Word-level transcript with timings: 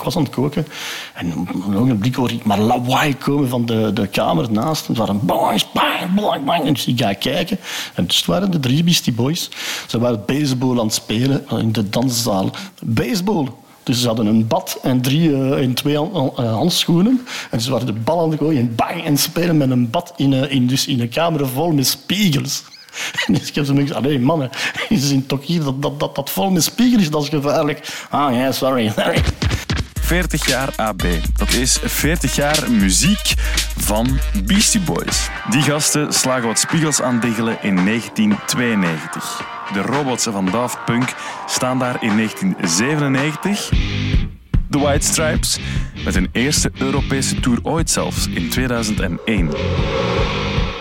ik 0.00 0.06
was 0.06 0.16
aan 0.16 0.22
het 0.22 0.32
koken. 0.32 0.66
En 1.14 1.36
op 1.36 1.54
een 1.54 1.76
ogenblik 1.76 2.14
hoor 2.14 2.30
ik 2.30 2.44
maar 2.44 2.58
lawaai 2.58 3.16
komen 3.16 3.48
van 3.48 3.66
de, 3.66 3.90
de 3.92 4.06
kamer 4.06 4.52
naast. 4.52 4.86
Het 4.86 4.96
waren 4.96 5.20
bang, 5.22 5.62
bang, 5.72 6.14
bang, 6.14 6.44
bang. 6.44 6.64
En 6.64 6.72
dus 6.72 6.86
ik 6.86 7.00
ga 7.00 7.12
kijken. 7.12 7.58
En 7.94 8.06
dus 8.06 8.24
waren 8.24 8.50
de 8.50 8.60
drie 8.60 8.84
Beastie 8.84 9.12
Boys. 9.12 9.50
Ze 9.86 9.98
waren 9.98 10.22
baseball 10.26 10.78
aan 10.78 10.84
het 10.84 10.94
spelen 10.94 11.44
in 11.48 11.72
de 11.72 11.88
danszaal. 11.88 12.50
Baseball. 12.82 13.46
Dus 13.82 14.00
ze 14.00 14.06
hadden 14.06 14.26
een 14.26 14.46
bad 14.46 14.78
en, 14.82 15.00
drie, 15.00 15.28
uh, 15.28 15.62
en 15.62 15.74
twee 15.74 15.94
uh, 15.94 16.28
handschoenen. 16.36 17.26
En 17.50 17.60
ze 17.60 17.70
waren 17.70 17.86
de 17.86 17.92
bal 17.92 18.20
aan 18.20 18.30
het 18.30 18.38
gooien 18.38 18.60
en 18.60 18.74
bang 18.74 19.04
en 19.04 19.18
spelen 19.18 19.56
met 19.56 19.70
een 19.70 19.90
bad 19.90 20.12
in, 20.16 20.32
uh, 20.32 20.52
in, 20.52 20.66
dus 20.66 20.86
in 20.86 21.00
een 21.00 21.08
kamer 21.08 21.48
vol 21.48 21.72
met 21.72 21.86
spiegels. 21.86 22.62
Dus 23.26 23.48
ik 23.48 23.54
heb 23.54 23.64
zo 23.64 23.74
gezegd, 23.74 23.94
allee 23.94 24.18
mannen, 24.18 24.50
je 24.88 24.98
ziet 24.98 25.28
toch 25.28 25.46
hier 25.46 25.64
dat, 25.64 25.82
dat, 25.82 26.00
dat, 26.00 26.14
dat 26.14 26.30
vol 26.30 26.50
met 26.50 26.62
spiegels 26.62 27.02
is, 27.02 27.10
dat 27.10 27.22
is 27.22 27.28
gevaarlijk. 27.28 28.06
Ah 28.10 28.34
ja, 28.34 28.52
sorry. 28.52 28.92
40 30.10 30.46
jaar 30.46 30.72
AB. 30.76 31.02
Dat 31.36 31.52
is 31.52 31.78
40 31.82 32.34
jaar 32.34 32.70
muziek 32.70 33.34
van 33.76 34.18
Beastie 34.44 34.80
Boys. 34.80 35.28
Die 35.50 35.62
gasten 35.62 36.12
slagen 36.12 36.46
wat 36.46 36.58
spiegels 36.58 37.02
aan 37.02 37.20
diggelen 37.20 37.62
in 37.62 37.84
1992. 37.84 39.44
De 39.72 39.82
robots 39.82 40.24
van 40.24 40.50
Daft 40.50 40.84
Punk 40.84 41.14
staan 41.46 41.78
daar 41.78 42.02
in 42.02 42.16
1997. 42.16 43.68
De 44.68 44.78
White 44.78 45.06
Stripes 45.06 45.58
met 46.04 46.14
hun 46.14 46.28
eerste 46.32 46.70
Europese 46.78 47.40
tour 47.40 47.58
ooit 47.62 47.90
zelfs 47.90 48.26
in 48.28 48.48
2001. 48.48 49.50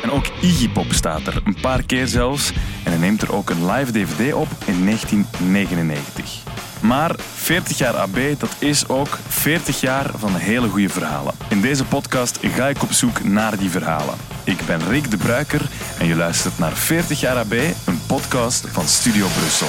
En 0.04 0.12
ook 0.12 0.26
Iggy 0.42 0.70
Pop 0.70 0.94
staat 0.94 1.28
er, 1.28 1.42
een 1.46 1.58
paar 1.62 1.84
keer 1.84 2.08
zelfs. 2.08 2.52
En 2.84 2.92
hij 2.92 2.98
neemt 2.98 3.22
er 3.22 3.34
ook 3.34 3.50
een 3.50 3.72
live 3.72 3.92
DVD 3.92 4.34
op 4.34 4.48
in 4.66 4.86
1999. 4.86 6.49
Maar 6.82 7.16
40 7.20 7.78
jaar 7.78 7.96
AB, 7.96 8.18
dat 8.38 8.56
is 8.60 8.88
ook 8.88 9.18
40 9.28 9.82
jaar 9.82 10.12
van 10.16 10.36
hele 10.36 10.70
goede 10.70 10.90
verhalen. 10.90 11.34
In 11.50 11.62
deze 11.62 11.86
podcast 11.86 12.40
ga 12.42 12.68
ik 12.68 12.82
op 12.82 12.92
zoek 12.92 13.24
naar 13.24 13.58
die 13.58 13.70
verhalen. 13.70 14.16
Ik 14.44 14.66
ben 14.66 14.90
Rick 14.90 15.12
de 15.12 15.18
Bruiker 15.18 15.62
en 16.00 16.08
je 16.08 16.16
luistert 16.16 16.58
naar 16.58 16.72
40 16.72 17.20
jaar 17.20 17.38
AB, 17.38 17.54
een 17.86 18.00
podcast 18.08 18.68
van 18.68 18.88
Studio 18.88 19.28
Brussel. 19.28 19.68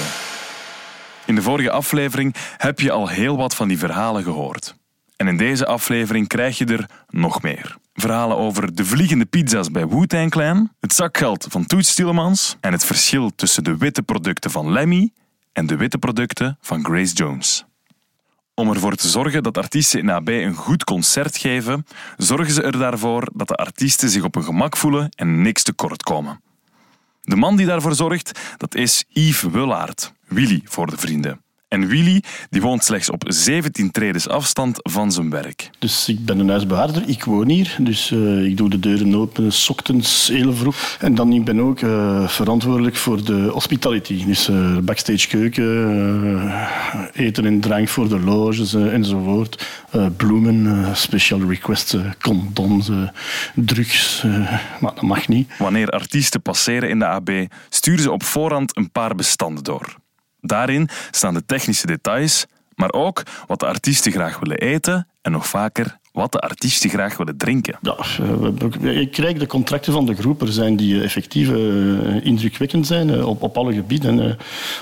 In 1.27 1.35
de 1.35 1.43
vorige 1.43 1.71
aflevering 1.71 2.35
heb 2.57 2.81
je 2.81 2.91
al 2.91 3.09
heel 3.09 3.37
wat 3.37 3.55
van 3.55 3.69
die 3.69 3.79
verhalen 3.79 4.23
gehoord. 4.23 4.77
En 5.17 5.29
in 5.29 5.37
deze 5.37 5.67
aflevering 5.67 6.29
krijg 6.29 6.59
je 6.59 6.65
er 6.65 6.89
nog 7.09 7.43
meer. 7.43 7.77
Verhalen 7.95 8.37
over 8.37 8.75
de 8.75 8.85
vliegende 8.85 9.25
pizza's 9.25 9.71
bij 9.71 9.87
Wu-Tang 9.87 10.31
Clan, 10.31 10.73
het 10.81 10.93
zakgeld 10.93 11.47
van 11.49 11.67
Toets 11.67 11.95
Tielemans 11.95 12.57
en 12.61 12.73
het 12.73 12.85
verschil 12.85 13.31
tussen 13.35 13.65
de 13.65 13.77
witte 13.77 14.03
producten 14.03 14.51
van 14.51 14.73
Lemmy 14.73 15.13
en 15.53 15.67
de 15.67 15.77
witte 15.77 15.99
producten 15.99 16.59
van 16.61 16.85
Grace 16.85 17.15
Jones. 17.15 17.65
Om 18.55 18.71
ervoor 18.71 18.95
te 18.95 19.09
zorgen 19.09 19.43
dat 19.43 19.59
artiesten 19.59 20.01
in 20.01 20.11
AB 20.11 20.29
een 20.29 20.55
goed 20.55 20.85
concert 20.85 21.37
geven, 21.37 21.87
zorgen 22.17 22.55
ze 22.55 22.63
er 22.63 22.79
daarvoor 22.79 23.29
dat 23.35 23.49
de 23.49 23.55
artiesten 23.55 24.09
zich 24.09 24.25
op 24.25 24.35
hun 24.35 24.45
gemak 24.45 24.77
voelen 24.77 25.09
en 25.11 25.43
niks 25.43 25.63
tekort 25.63 26.03
komen. 26.03 26.41
De 27.21 27.37
man 27.37 27.57
die 27.57 27.67
daarvoor 27.67 27.95
zorgt, 27.95 28.41
dat 28.57 28.75
is 28.75 29.05
Yves 29.09 29.53
Wullaert, 29.53 30.13
Willy 30.27 30.61
voor 30.65 30.87
de 30.87 30.97
vrienden. 30.97 31.41
En 31.71 31.87
Willy 31.87 32.23
die 32.49 32.61
woont 32.61 32.85
slechts 32.85 33.11
op 33.11 33.25
17 33.27 33.91
tredes 33.91 34.29
afstand 34.29 34.79
van 34.83 35.13
zijn 35.13 35.31
werk. 35.31 35.71
Dus 35.79 36.09
ik 36.09 36.25
ben 36.25 36.39
een 36.39 36.49
huisbewaarder, 36.49 37.09
ik 37.09 37.25
woon 37.25 37.49
hier. 37.49 37.77
Dus 37.81 38.11
uh, 38.11 38.45
ik 38.45 38.57
doe 38.57 38.71
de 38.71 38.79
deuren 38.79 39.15
open, 39.15 39.53
s 39.53 39.71
ochtends 39.71 40.29
heel 40.29 40.55
vroeg. 40.55 40.97
En 41.01 41.15
dan 41.15 41.33
ik 41.33 41.45
ben 41.45 41.61
ook 41.61 41.81
uh, 41.81 42.29
verantwoordelijk 42.29 42.97
voor 42.97 43.25
de 43.25 43.49
hospitality. 43.53 44.25
Dus 44.27 44.49
uh, 44.49 44.79
backstage 44.79 45.29
keuken, 45.29 46.53
eten 47.13 47.45
en 47.45 47.61
drank 47.61 47.89
voor 47.89 48.09
de 48.09 48.21
loges 48.21 48.75
enzovoort. 48.75 49.67
bloemen, 50.17 50.87
special 50.97 51.41
requests, 51.49 51.97
condoms, 52.21 52.91
drugs. 53.55 54.23
maar 54.81 54.95
dat 54.95 55.03
mag 55.03 55.29
niet. 55.29 55.51
Wanneer 55.59 55.89
artiesten 55.91 56.43
passeren 56.43 56.89
in 56.89 56.99
de 56.99 57.07
AB, 57.07 57.31
sturen 57.69 58.03
ze 58.03 58.11
op 58.11 58.23
voorhand 58.23 58.77
een 58.77 58.91
paar 58.91 59.15
bestanden 59.15 59.65
door. 59.65 59.99
Daarin 60.41 60.89
staan 61.11 61.35
de 61.35 61.47
technische 61.47 61.87
details, 61.87 62.47
maar 62.75 62.93
ook 62.93 63.23
wat 63.47 63.61
de 63.61 63.67
artiesten 63.67 64.13
graag 64.13 64.39
willen 64.39 64.59
eten 64.59 65.09
en 65.23 65.33
nog 65.33 65.47
vaker 65.47 65.99
wat 66.13 66.33
de 66.33 66.39
artiesten 66.39 66.91
graag 66.91 67.17
willen 67.17 67.37
drinken. 67.37 67.79
Ja, 67.83 67.97
ik 68.91 69.11
krijg 69.11 69.39
de 69.39 69.47
contracten 69.47 69.93
van 69.93 70.07
de 70.07 70.15
groep. 70.15 70.43
Er 70.43 70.53
zijn 70.53 70.77
die 70.77 71.03
effectief 71.03 71.49
uh, 71.49 72.25
indrukwekkend 72.25 72.87
zijn 72.87 73.09
uh, 73.09 73.27
op, 73.27 73.43
op 73.43 73.57
alle 73.57 73.73
gebieden. 73.73 74.19
Uh, 74.19 74.33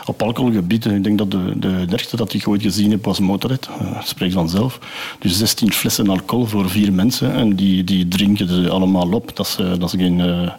op 0.05 0.23
alcoholgebieden. 0.23 0.95
Ik 0.95 1.05
denk 1.05 1.19
dat 1.19 1.31
de, 1.31 1.59
de 1.59 1.85
dergste 1.85 2.17
dat 2.17 2.33
ik 2.33 2.49
ooit 2.49 2.63
gezien 2.63 2.91
heb 2.91 3.05
was 3.05 3.21
Motorhead. 3.21 3.69
Dat 3.95 4.09
spreekt 4.09 4.35
vanzelf. 4.35 4.79
Dus 5.19 5.37
16 5.37 5.73
flessen 5.73 6.09
alcohol 6.09 6.47
voor 6.47 6.71
vier 6.71 6.93
mensen. 6.93 7.33
En 7.33 7.57
die, 7.57 7.85
die 7.85 8.09
drinken 8.09 8.49
ze 8.49 8.71
allemaal 8.71 9.13
op. 9.13 9.37
Dat 9.37 9.47
is, 9.47 9.57
dat 9.57 9.83
is 9.83 10.01
geen 10.01 10.51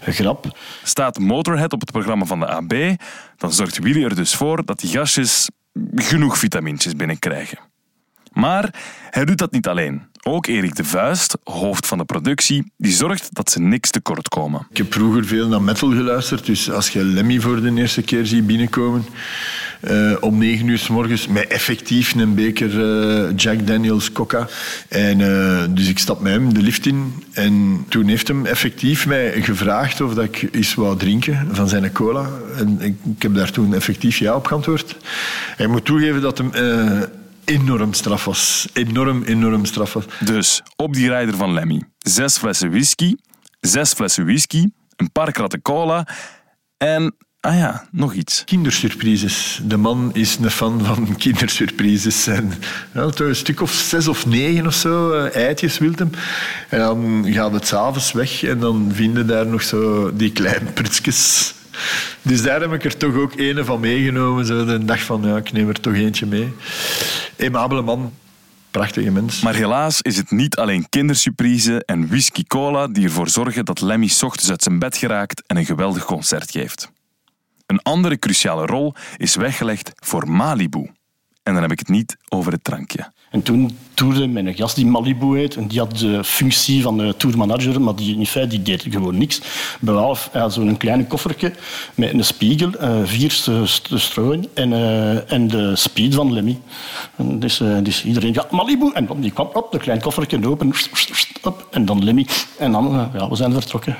grap. 0.00 0.58
Staat 0.82 1.18
Motorhead 1.18 1.72
op 1.72 1.80
het 1.80 1.90
programma 1.90 2.24
van 2.24 2.40
de 2.40 2.46
AB, 2.46 2.74
dan 3.36 3.52
zorgt 3.52 3.78
Willy 3.78 4.04
er 4.04 4.14
dus 4.14 4.34
voor 4.34 4.64
dat 4.64 4.80
die 4.80 4.90
gastjes 4.90 5.48
genoeg 5.94 6.38
vitamintjes 6.38 6.92
binnenkrijgen. 6.92 7.71
Maar 8.32 8.74
hij 9.10 9.24
doet 9.24 9.38
dat 9.38 9.52
niet 9.52 9.68
alleen. 9.68 10.02
Ook 10.24 10.46
Erik 10.46 10.74
de 10.74 10.84
Vuist, 10.84 11.36
hoofd 11.44 11.86
van 11.86 11.98
de 11.98 12.04
productie, 12.04 12.72
die 12.76 12.92
zorgt 12.92 13.34
dat 13.34 13.50
ze 13.50 13.60
niks 13.60 13.90
tekort 13.90 14.28
komen. 14.28 14.66
Ik 14.70 14.76
heb 14.76 14.92
vroeger 14.92 15.24
veel 15.24 15.48
naar 15.48 15.62
metal 15.62 15.90
geluisterd, 15.90 16.46
dus 16.46 16.70
als 16.70 16.88
je 16.88 17.04
Lemmy 17.04 17.40
voor 17.40 17.62
de 17.62 17.74
eerste 17.74 18.02
keer 18.02 18.26
ziet 18.26 18.46
binnenkomen, 18.46 19.04
uh, 19.90 20.16
om 20.20 20.38
negen 20.38 20.68
uur 20.68 20.78
s 20.78 20.88
morgens, 20.88 21.26
met 21.26 21.46
effectief 21.46 22.14
een 22.14 22.34
beker 22.34 22.74
uh, 22.74 23.36
Jack 23.36 23.66
Daniels 23.66 24.12
coca. 24.12 24.48
En, 24.88 25.18
uh, 25.18 25.62
dus 25.70 25.88
ik 25.88 25.98
stap 25.98 26.20
met 26.20 26.32
hem 26.32 26.54
de 26.54 26.62
lift 26.62 26.86
in 26.86 27.24
en 27.32 27.84
toen 27.88 28.08
heeft 28.08 28.28
hem 28.28 28.46
effectief 28.46 29.06
mij 29.06 29.42
gevraagd 29.42 30.00
of 30.00 30.14
dat 30.14 30.24
ik 30.24 30.42
iets 30.42 30.74
wou 30.74 30.98
drinken 30.98 31.48
van 31.52 31.68
zijn 31.68 31.92
cola. 31.92 32.28
En 32.56 32.80
ik, 32.80 32.94
ik 33.16 33.22
heb 33.22 33.34
daar 33.34 33.50
toen 33.50 33.74
effectief 33.74 34.18
ja 34.18 34.34
op 34.34 34.46
geantwoord. 34.46 34.96
Hij 35.56 35.66
moet 35.66 35.84
toegeven 35.84 36.20
dat 36.20 36.38
hem 36.38 36.50
enorm 37.44 37.92
straf 37.92 38.24
was. 38.24 38.68
Enorm, 38.72 39.22
enorm 39.22 39.64
straf 39.64 39.92
was. 39.92 40.04
Dus 40.20 40.62
op 40.76 40.94
die 40.94 41.08
rijder 41.08 41.36
van 41.36 41.52
Lemmy. 41.52 41.82
Zes 41.98 42.38
flessen 42.38 42.70
whisky, 42.70 43.16
zes 43.60 43.92
flessen 43.92 44.24
whisky, 44.24 44.68
een 44.96 45.12
paar 45.12 45.32
kratten 45.32 45.62
cola 45.62 46.06
en 46.76 47.14
Ah 47.44 47.56
ja, 47.56 47.88
nog 47.90 48.12
iets. 48.12 48.42
Kindersurprises. 48.44 49.60
De 49.64 49.76
man 49.76 50.10
is 50.12 50.38
een 50.40 50.50
fan 50.50 50.84
van 50.84 51.16
kindersurprises. 51.16 52.26
En, 52.26 52.52
ja, 52.94 53.08
een 53.14 53.36
stuk 53.36 53.60
of 53.60 53.72
zes 53.72 54.08
of 54.08 54.26
negen 54.26 54.66
of 54.66 54.74
zo, 54.74 55.14
uh, 55.14 55.36
eitjes 55.36 55.78
wilt 55.78 55.98
hem. 55.98 56.10
En 56.68 56.78
dan 56.78 57.26
gaat 57.32 57.52
het 57.52 57.66
s'avonds 57.66 58.12
weg 58.12 58.42
en 58.42 58.58
dan 58.58 58.90
vinden 58.94 59.26
daar 59.26 59.46
nog 59.46 59.62
zo 59.62 60.10
die 60.16 60.32
kleine 60.32 60.72
prutsjes 60.72 61.54
dus 62.22 62.42
daar 62.42 62.60
heb 62.60 62.72
ik 62.72 62.84
er 62.84 62.96
toch 62.96 63.14
ook 63.14 63.32
een 63.36 63.64
van 63.64 63.80
meegenomen. 63.80 64.46
Zo 64.46 64.64
de 64.64 64.84
dag 64.84 65.02
van, 65.02 65.22
ja, 65.24 65.36
ik 65.36 65.52
neem 65.52 65.68
er 65.68 65.80
toch 65.80 65.94
eentje 65.94 66.26
mee. 66.26 66.52
Emabele 67.42 67.82
man. 67.82 68.12
Prachtige 68.70 69.10
mens. 69.10 69.40
Maar 69.40 69.54
helaas 69.54 70.02
is 70.02 70.16
het 70.16 70.30
niet 70.30 70.56
alleen 70.56 70.88
kindersurprise 70.88 71.84
en 71.84 72.08
whisky 72.08 72.44
cola 72.44 72.86
die 72.86 73.04
ervoor 73.04 73.28
zorgen 73.28 73.64
dat 73.64 73.80
Lemmy 73.80 74.10
ochtends 74.20 74.50
uit 74.50 74.62
zijn 74.62 74.78
bed 74.78 74.96
geraakt 74.96 75.42
en 75.46 75.56
een 75.56 75.64
geweldig 75.64 76.04
concert 76.04 76.50
geeft. 76.50 76.90
Een 77.66 77.82
andere 77.82 78.18
cruciale 78.18 78.66
rol 78.66 78.94
is 79.16 79.34
weggelegd 79.34 79.90
voor 79.94 80.30
Malibu. 80.30 80.90
En 81.42 81.52
dan 81.52 81.62
heb 81.62 81.72
ik 81.72 81.78
het 81.78 81.88
niet 81.88 82.16
over 82.28 82.52
het 82.52 82.64
drankje. 82.64 83.12
En 83.32 83.42
toen 83.42 83.78
toerde 83.94 84.26
mijn 84.26 84.54
gast 84.54 84.76
die 84.76 84.86
Malibu 84.86 85.38
heet. 85.38 85.56
En 85.56 85.66
die 85.66 85.78
had 85.78 85.98
de 85.98 86.24
functie 86.24 86.82
van 86.82 86.98
de 86.98 87.14
tourmanager, 87.16 87.80
maar 87.80 87.94
die, 87.94 88.16
in 88.16 88.26
feite 88.26 88.48
die 88.48 88.62
deed 88.62 88.86
gewoon 88.90 89.18
niks. 89.18 89.40
Behalve 89.80 90.38
had 90.38 90.52
zo'n 90.52 90.76
klein 90.76 91.06
koffertje 91.06 91.52
met 91.94 92.12
een 92.12 92.24
spiegel, 92.24 92.70
uh, 92.80 92.90
vier 93.04 93.30
strooien 93.94 94.46
en, 94.54 94.72
uh, 94.72 95.32
en 95.32 95.48
de 95.48 95.76
speed 95.76 96.14
van 96.14 96.32
Lemmy. 96.32 96.60
En 97.16 97.38
dus, 97.38 97.60
uh, 97.60 97.76
dus 97.82 98.04
iedereen, 98.04 98.32
ja, 98.32 98.46
Malibu. 98.50 98.90
En 98.94 99.08
die 99.16 99.30
kwam 99.30 99.48
op, 99.52 99.72
de 99.72 99.78
klein 99.78 100.00
koffertje 100.00 100.48
open, 100.48 100.72
op, 101.42 101.66
en 101.70 101.84
dan 101.84 102.04
Lemmy. 102.04 102.26
En 102.58 102.72
dan, 102.72 103.10
ja, 103.14 103.28
we 103.28 103.36
zijn 103.36 103.52
vertrokken. 103.52 103.96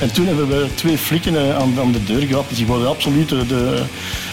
En 0.00 0.12
toen 0.12 0.26
hebben 0.26 0.48
we 0.48 0.66
twee 0.74 0.98
flikken 0.98 1.36
eh, 1.36 1.56
aan, 1.56 1.74
aan 1.80 1.92
de 1.92 2.04
deur 2.04 2.26
gehad. 2.26 2.44
Die 2.48 2.66
wilden 2.66 2.88
absoluut 2.88 3.28
de, 3.28 3.82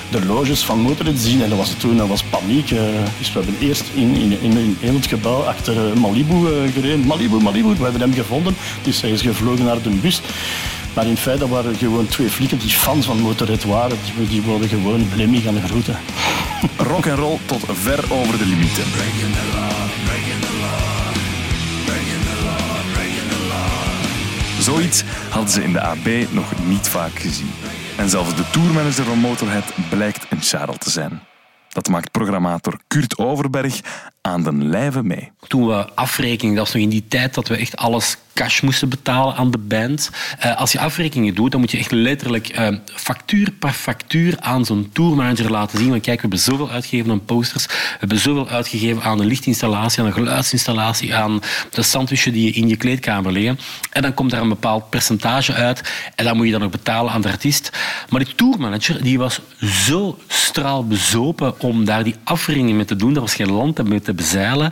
de 0.10 0.26
loges 0.26 0.64
van 0.64 0.80
Motorhead 0.80 1.18
zien. 1.20 1.44
En 1.44 1.50
dat 1.50 1.58
was, 1.58 1.74
toen 1.78 1.98
dat 1.98 2.08
was 2.08 2.24
paniek. 2.24 2.72
Eh. 2.72 2.80
Dus 3.18 3.34
we 3.34 3.40
hebben 3.40 3.68
eerst 3.68 3.84
in, 3.94 4.16
in, 4.42 4.78
in, 4.80 4.96
het 4.96 5.06
gebouw 5.08 5.42
achter 5.42 5.88
eh, 5.88 5.94
Malibu 5.94 6.70
gereden. 6.74 7.06
Malibu, 7.06 7.42
Malibu. 7.42 7.68
We 7.68 7.84
hebben 7.84 8.02
hem 8.02 8.14
gevonden. 8.14 8.56
Dus 8.84 9.02
hij 9.02 9.10
is 9.10 9.22
gevlogen 9.22 9.66
naar 9.66 9.82
de 9.82 9.90
bus. 9.90 10.22
Maar 10.94 11.06
in 11.06 11.18
feite 11.18 11.48
waren 11.48 11.76
gewoon 11.76 12.08
twee 12.08 12.30
flikken 12.30 12.58
die 12.58 12.70
fans 12.70 13.06
van 13.06 13.20
Motorhead 13.20 13.64
waren. 13.64 13.98
Die, 14.18 14.28
die 14.28 14.42
wilden 14.42 14.70
gewoon 14.70 15.08
Lemmy 15.16 15.40
gaan 15.40 15.62
groeten. 15.66 15.98
Rock 16.78 17.06
roll 17.06 17.38
tot 17.46 17.64
ver 17.72 18.04
over 18.10 18.38
de 18.38 18.46
limieten. 18.46 18.84
Zoiets 24.68 25.04
hadden 25.30 25.52
ze 25.52 25.64
in 25.64 25.74
de 25.74 25.82
AB 25.82 26.08
nog 26.32 26.66
niet 26.66 26.88
vaak 26.88 27.20
gezien. 27.20 27.52
En 27.98 28.10
zelfs 28.10 28.36
de 28.36 28.50
tourmanager 28.50 29.04
van 29.04 29.18
Motorhead 29.18 29.74
blijkt 29.90 30.26
een 30.30 30.42
Charles 30.42 30.78
te 30.78 30.90
zijn. 30.90 31.22
Dat 31.70 31.88
maakt 31.88 32.12
programmator 32.12 32.80
Kurt 32.88 33.18
Overberg 33.18 33.80
aan 34.22 34.44
de 34.44 34.54
lijve 34.54 35.04
mee. 35.04 35.32
Toen 35.48 35.68
we 35.68 35.94
afrekening, 35.94 36.56
dat 36.56 36.66
was 36.66 36.74
nog 36.74 36.84
in 36.84 36.90
die 36.90 37.08
tijd 37.08 37.34
dat 37.34 37.48
we 37.48 37.58
echt 37.58 37.76
alles 37.76 38.18
cash 38.38 38.62
moesten 38.62 38.90
betalen 38.90 39.36
aan 39.36 39.52
de 39.52 39.58
band. 39.58 40.10
Uh, 40.46 40.58
als 40.58 40.72
je 40.72 40.80
afrekeningen 40.80 41.36
doet, 41.36 41.52
dan 41.52 41.60
moet 41.60 41.72
je 41.72 41.78
echt 41.78 41.92
letterlijk 41.92 42.60
uh, 42.60 42.68
factuur 42.86 43.52
per 43.52 43.72
factuur 43.72 44.36
aan 44.40 44.66
zo'n 44.66 44.90
tourmanager 44.94 45.52
laten 45.52 45.78
zien. 45.78 45.90
Want 45.90 46.02
kijk, 46.02 46.16
we 46.16 46.22
hebben 46.22 46.40
zoveel 46.40 46.70
uitgegeven 46.70 47.12
aan 47.12 47.26
posters, 47.26 47.66
we 47.66 47.74
hebben 48.00 48.20
zoveel 48.20 48.50
uitgegeven 48.50 49.04
aan 49.04 49.20
een 49.20 49.28
lichtinstallatie, 49.28 50.00
aan 50.00 50.06
een 50.06 50.14
geluidsinstallatie, 50.14 51.16
aan 51.16 51.42
de 51.70 51.82
sandwichen 51.82 52.34
die 52.34 52.46
je 52.46 52.52
in 52.52 52.68
je 52.68 52.76
kleedkamer 52.76 53.32
liggen. 53.32 53.60
En 53.92 54.02
dan 54.02 54.14
komt 54.14 54.32
daar 54.32 54.42
een 54.42 54.50
bepaald 54.50 54.90
percentage 54.90 55.54
uit 55.54 55.82
en 56.16 56.26
dan 56.26 56.36
moet 56.38 56.46
je 56.46 56.52
dan 56.52 56.62
nog 56.62 56.72
betalen 56.72 57.12
aan 57.12 57.22
de 57.22 57.30
artiest. 57.30 57.72
Maar 58.10 58.24
die 58.24 58.36
tourmanager 58.36 59.04
die 59.04 59.18
was 59.18 59.40
zo 59.60 60.18
straalbezopen 60.28 61.62
om 61.62 61.86
daar 61.86 62.04
die 62.04 62.16
afrekening 62.24 62.76
mee 62.76 62.86
te 62.86 62.96
doen. 62.96 63.14
Dat 63.14 63.24
was 63.24 63.36
geen 63.36 63.52
land 63.52 63.84
mee 63.84 64.02
te 64.02 64.14
bezeilen. 64.14 64.72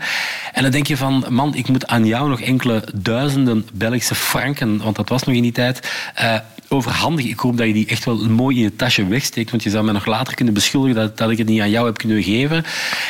En 0.53 0.61
dan 0.61 0.71
denk 0.71 0.87
je 0.87 0.97
van, 0.97 1.25
man, 1.29 1.55
ik 1.55 1.67
moet 1.67 1.87
aan 1.87 2.05
jou 2.05 2.29
nog 2.29 2.41
enkele 2.41 2.83
duizenden 2.95 3.54
Belgische 3.73 4.15
franken, 4.15 4.77
want 4.77 4.95
dat 4.95 5.09
was 5.09 5.23
nog 5.23 5.35
in 5.35 5.41
die 5.41 5.51
tijd, 5.51 5.91
uh, 6.21 6.35
overhandigen. 6.67 7.31
Ik 7.31 7.39
hoop 7.39 7.57
dat 7.57 7.67
je 7.67 7.73
die 7.73 7.87
echt 7.87 8.05
wel 8.05 8.29
mooi 8.29 8.55
in 8.55 8.61
je 8.61 8.75
tasje 8.75 9.07
wegsteekt, 9.07 9.51
want 9.51 9.63
je 9.63 9.69
zou 9.69 9.83
mij 9.83 9.93
nog 9.93 10.05
later 10.05 10.35
kunnen 10.35 10.53
beschuldigen 10.53 10.95
dat, 10.95 11.17
dat 11.17 11.29
ik 11.29 11.37
het 11.37 11.47
niet 11.47 11.61
aan 11.61 11.69
jou 11.69 11.85
heb 11.85 11.97
kunnen 11.97 12.23
geven. 12.23 12.65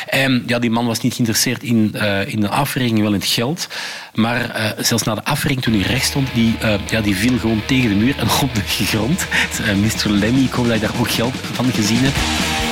En 0.06 0.42
ja, 0.46 0.58
die 0.58 0.70
man 0.70 0.86
was 0.86 1.00
niet 1.00 1.12
geïnteresseerd 1.12 1.62
in, 1.62 1.92
uh, 1.94 2.28
in 2.32 2.40
de 2.40 2.48
afrekening, 2.48 3.02
wel 3.02 3.14
in 3.14 3.20
het 3.20 3.28
geld. 3.28 3.68
Maar 4.14 4.40
uh, 4.56 4.84
zelfs 4.84 5.02
na 5.02 5.14
de 5.14 5.24
afrekening, 5.24 5.62
toen 5.62 5.80
hij 5.80 5.92
recht 5.92 6.06
stond, 6.06 6.28
die, 6.34 6.54
ja, 6.90 7.00
die 7.00 7.16
viel 7.16 7.38
gewoon 7.38 7.62
tegen 7.66 7.88
de 7.88 7.94
muur 7.94 8.18
en 8.18 8.28
op 8.42 8.54
de 8.54 8.60
grond. 8.64 9.26
Mr. 9.76 10.10
Lemmy, 10.10 10.40
ik 10.40 10.52
hoop 10.52 10.66
dat 10.66 10.80
je 10.80 10.86
daar 10.86 11.00
ook 11.00 11.10
geld 11.10 11.34
van 11.52 11.72
gezien 11.72 11.98
hebt. 12.00 12.65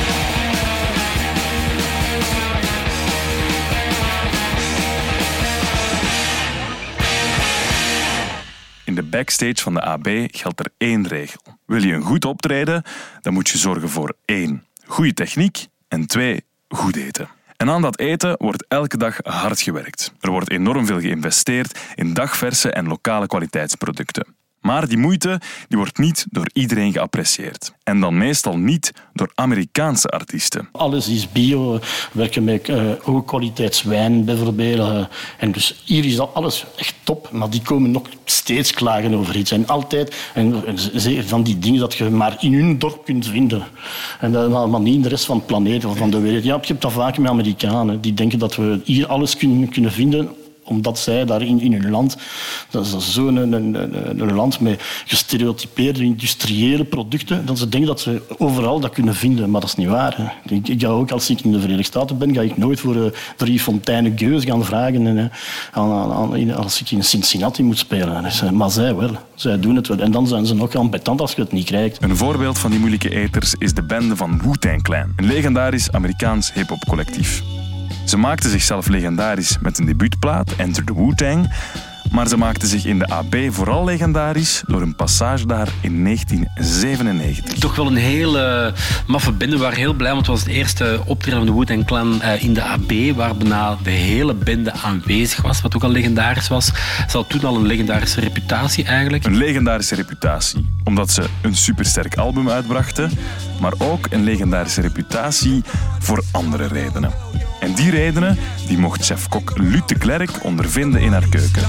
In 8.95 9.01
de 9.01 9.17
backstage 9.17 9.63
van 9.63 9.75
de 9.75 9.81
AB 9.81 10.09
geldt 10.31 10.61
er 10.61 10.73
één 10.79 11.07
regel. 11.07 11.41
Wil 11.67 11.83
je 11.83 11.93
een 11.93 12.03
goed 12.03 12.25
optreden, 12.25 12.83
dan 13.21 13.33
moet 13.33 13.49
je 13.49 13.59
zorgen 13.59 13.89
voor 13.89 14.17
één, 14.25 14.65
goede 14.87 15.15
techniek 15.15 15.67
en 15.89 16.07
twee, 16.07 16.45
goed 16.69 16.97
eten. 16.97 17.29
En 17.57 17.71
aan 17.71 17.83
dat 17.83 17.99
eten 17.99 18.35
wordt 18.39 18.65
elke 18.69 18.97
dag 18.97 19.19
hard 19.23 19.61
gewerkt. 19.61 20.13
Er 20.21 20.31
wordt 20.31 20.51
enorm 20.51 20.87
veel 20.87 21.01
geïnvesteerd 21.01 21.79
in 21.95 22.15
dagverse 22.15 22.71
en 22.71 22.87
lokale 22.87 23.27
kwaliteitsproducten. 23.27 24.37
Maar 24.65 24.89
die 24.89 24.99
moeite 24.99 25.41
die 25.69 25.79
wordt 25.79 25.99
niet 25.99 26.27
door 26.31 26.51
iedereen 26.53 26.93
geapprecieerd. 26.93 27.73
En 27.83 28.01
dan 28.01 28.19
meestal 28.19 28.59
niet 28.59 28.93
door 29.13 29.31
Amerikaanse 29.35 30.09
artiesten. 30.09 30.69
Alles 30.73 31.09
is 31.09 31.33
bio. 31.33 31.73
We 31.73 31.81
werken 32.13 32.45
met 32.45 32.69
uh, 32.69 32.83
hoge 33.03 33.25
kwaliteitswijn 33.25 34.25
bijvoorbeeld. 34.25 34.79
Uh, 34.79 35.05
en 35.39 35.53
dus 35.53 35.83
hier 35.85 36.05
is 36.05 36.17
dat 36.17 36.31
alles 36.35 36.65
echt 36.77 36.95
top. 37.03 37.31
Maar 37.33 37.51
die 37.51 37.63
komen 37.63 37.91
nog 37.91 38.09
steeds 38.25 38.73
klagen 38.73 39.15
over 39.15 39.37
iets. 39.37 39.51
En 39.51 39.67
altijd 39.67 40.17
en 40.35 40.63
van 41.27 41.43
die 41.43 41.59
dingen 41.59 41.81
dat 41.81 41.95
je 41.95 42.11
maar 42.11 42.37
in 42.41 42.55
hun 42.55 42.79
dorp 42.79 43.05
kunt 43.05 43.27
vinden. 43.27 43.65
En 44.21 44.33
dat, 44.33 44.69
maar 44.69 44.81
niet 44.81 44.95
in 44.95 45.03
de 45.03 45.09
rest 45.09 45.25
van 45.25 45.39
de 45.39 45.45
planeet 45.45 45.85
of 45.85 45.97
van 45.99 46.11
de 46.11 46.21
wereld. 46.21 46.45
Ja, 46.45 46.59
je 46.61 46.67
hebt 46.67 46.83
dat 46.83 46.93
vaak 46.93 47.19
met 47.19 47.31
Amerikanen. 47.31 48.01
Die 48.01 48.15
denken 48.15 48.39
dat 48.39 48.57
we 48.57 48.81
hier 48.85 49.07
alles 49.07 49.37
kunnen, 49.37 49.69
kunnen 49.69 49.93
vinden 49.93 50.31
omdat 50.65 50.99
zij 50.99 51.25
daar 51.25 51.43
in, 51.43 51.73
hun 51.73 51.91
land, 51.91 52.17
dat 52.71 52.87
is 52.87 53.13
zo'n 53.13 53.37
een, 53.37 53.53
een, 53.53 54.21
een, 54.21 54.35
land 54.35 54.61
met 54.61 54.83
gestereotypeerde 55.07 56.03
industriële 56.03 56.85
producten, 56.85 57.47
dat 57.47 57.59
ze 57.59 57.69
denken 57.69 57.89
dat 57.89 58.01
ze 58.01 58.23
overal 58.39 58.81
dat 58.81 58.93
kunnen 58.93 59.15
vinden. 59.15 59.51
Maar 59.51 59.61
dat 59.61 59.71
is 59.71 59.77
niet 59.77 59.89
waar. 59.89 60.41
Ik, 60.49 60.81
ga 60.81 60.89
ook, 60.89 61.11
als 61.11 61.31
ik 61.31 61.41
in 61.41 61.53
de 61.53 61.61
Verenigde 61.61 61.85
Staten 61.85 62.19
ben, 62.19 62.35
ga 62.35 62.41
ik 62.41 62.57
nooit 62.57 62.81
voor 62.81 62.97
uh, 62.97 63.05
drie 63.37 63.61
fonteinen 63.61 64.19
geus 64.19 64.45
gaan 64.45 64.65
vragen 64.65 65.07
en, 65.07 65.33
aan, 65.73 66.13
aan, 66.13 66.55
als 66.55 66.81
ik 66.81 66.91
in 66.91 67.05
Cincinnati 67.05 67.63
moet 67.63 67.79
spelen. 67.79 68.33
Maar 68.53 68.71
zij 68.71 68.95
wel. 68.95 69.11
Zij 69.35 69.61
doen 69.61 69.77
het 69.77 69.89
wel. 69.89 69.99
En 69.99 70.11
dan 70.11 70.27
zijn 70.27 70.47
ze 70.47 70.55
nog 70.55 70.75
ambetant 70.75 71.21
als 71.21 71.35
je 71.35 71.41
het 71.41 71.53
niet 71.53 71.67
krijgt. 71.67 72.03
Een 72.03 72.17
voorbeeld 72.17 72.59
van 72.59 72.71
die 72.71 72.79
moeilijke 72.81 73.11
eters 73.11 73.55
is 73.59 73.75
de 73.75 73.83
bende 73.83 74.17
van 74.17 74.41
Wu-Tang 74.43 74.83
Clan. 74.83 75.13
Een 75.17 75.27
legendarisch 75.27 75.91
Amerikaans 75.93 76.53
hip-hop 76.53 76.85
collectief. 76.89 77.64
Ze 78.05 78.17
maakten 78.17 78.51
zichzelf 78.51 78.89
legendarisch 78.89 79.59
met 79.61 79.79
een 79.79 79.87
debuutplaat, 79.87 80.53
Enter 80.57 80.85
the 80.85 80.95
Wu-Tang. 80.95 81.53
Maar 82.11 82.29
ze 82.29 82.37
maakten 82.37 82.69
zich 82.69 82.85
in 82.85 82.99
de 82.99 83.09
AB 83.09 83.37
vooral 83.49 83.85
legendarisch 83.85 84.63
door 84.67 84.83
een 84.83 84.97
passage 84.97 85.47
daar 85.47 85.69
in 85.81 86.05
1997. 86.05 87.59
Toch 87.59 87.77
wel 87.77 87.87
een 87.87 87.97
hele 87.97 88.73
maffe 89.07 89.33
bende. 89.33 89.57
We 89.57 89.63
waren 89.63 89.79
heel 89.79 89.93
blij, 89.93 90.13
want 90.13 90.27
het 90.27 90.37
was 90.37 90.45
het 90.45 90.55
eerste 90.55 91.01
optreden 91.05 91.39
van 91.39 91.47
de 91.47 91.55
Wu-Tang 91.55 91.87
Clan 91.87 92.23
eh, 92.23 92.43
in 92.43 92.55
de 92.55 92.63
AB, 92.63 92.93
waar 93.17 93.37
bijna 93.37 93.77
de 93.83 93.91
hele 93.91 94.35
bende 94.35 94.73
aanwezig 94.73 95.43
was, 95.43 95.61
wat 95.61 95.75
ook 95.75 95.83
al 95.83 95.91
legendarisch 95.91 96.49
was. 96.49 96.67
Ze 97.09 97.17
had 97.17 97.29
toen 97.29 97.45
al 97.45 97.57
een 97.57 97.67
legendarische 97.67 98.21
reputatie 98.21 98.85
eigenlijk. 98.85 99.25
Een 99.25 99.37
legendarische 99.37 99.95
reputatie, 99.95 100.69
omdat 100.85 101.11
ze 101.11 101.25
een 101.43 101.55
supersterk 101.55 102.17
album 102.17 102.51
uitbrachten, 102.51 103.11
maar 103.61 103.73
ook 103.79 104.07
een 104.11 104.25
legendarische 104.25 104.81
reputatie 104.81 105.63
voor 105.99 106.25
andere 106.33 106.67
redenen. 106.67 107.13
En 107.65 107.75
die 107.75 107.91
redenen 107.91 108.39
die 108.67 108.79
mocht 108.79 109.05
chef-kok 109.05 109.59
Lut 109.59 109.89
de 109.89 109.99
Klerk 109.99 110.45
ondervinden 110.45 111.01
in 111.01 111.13
haar 111.13 111.29
keuken. 111.29 111.63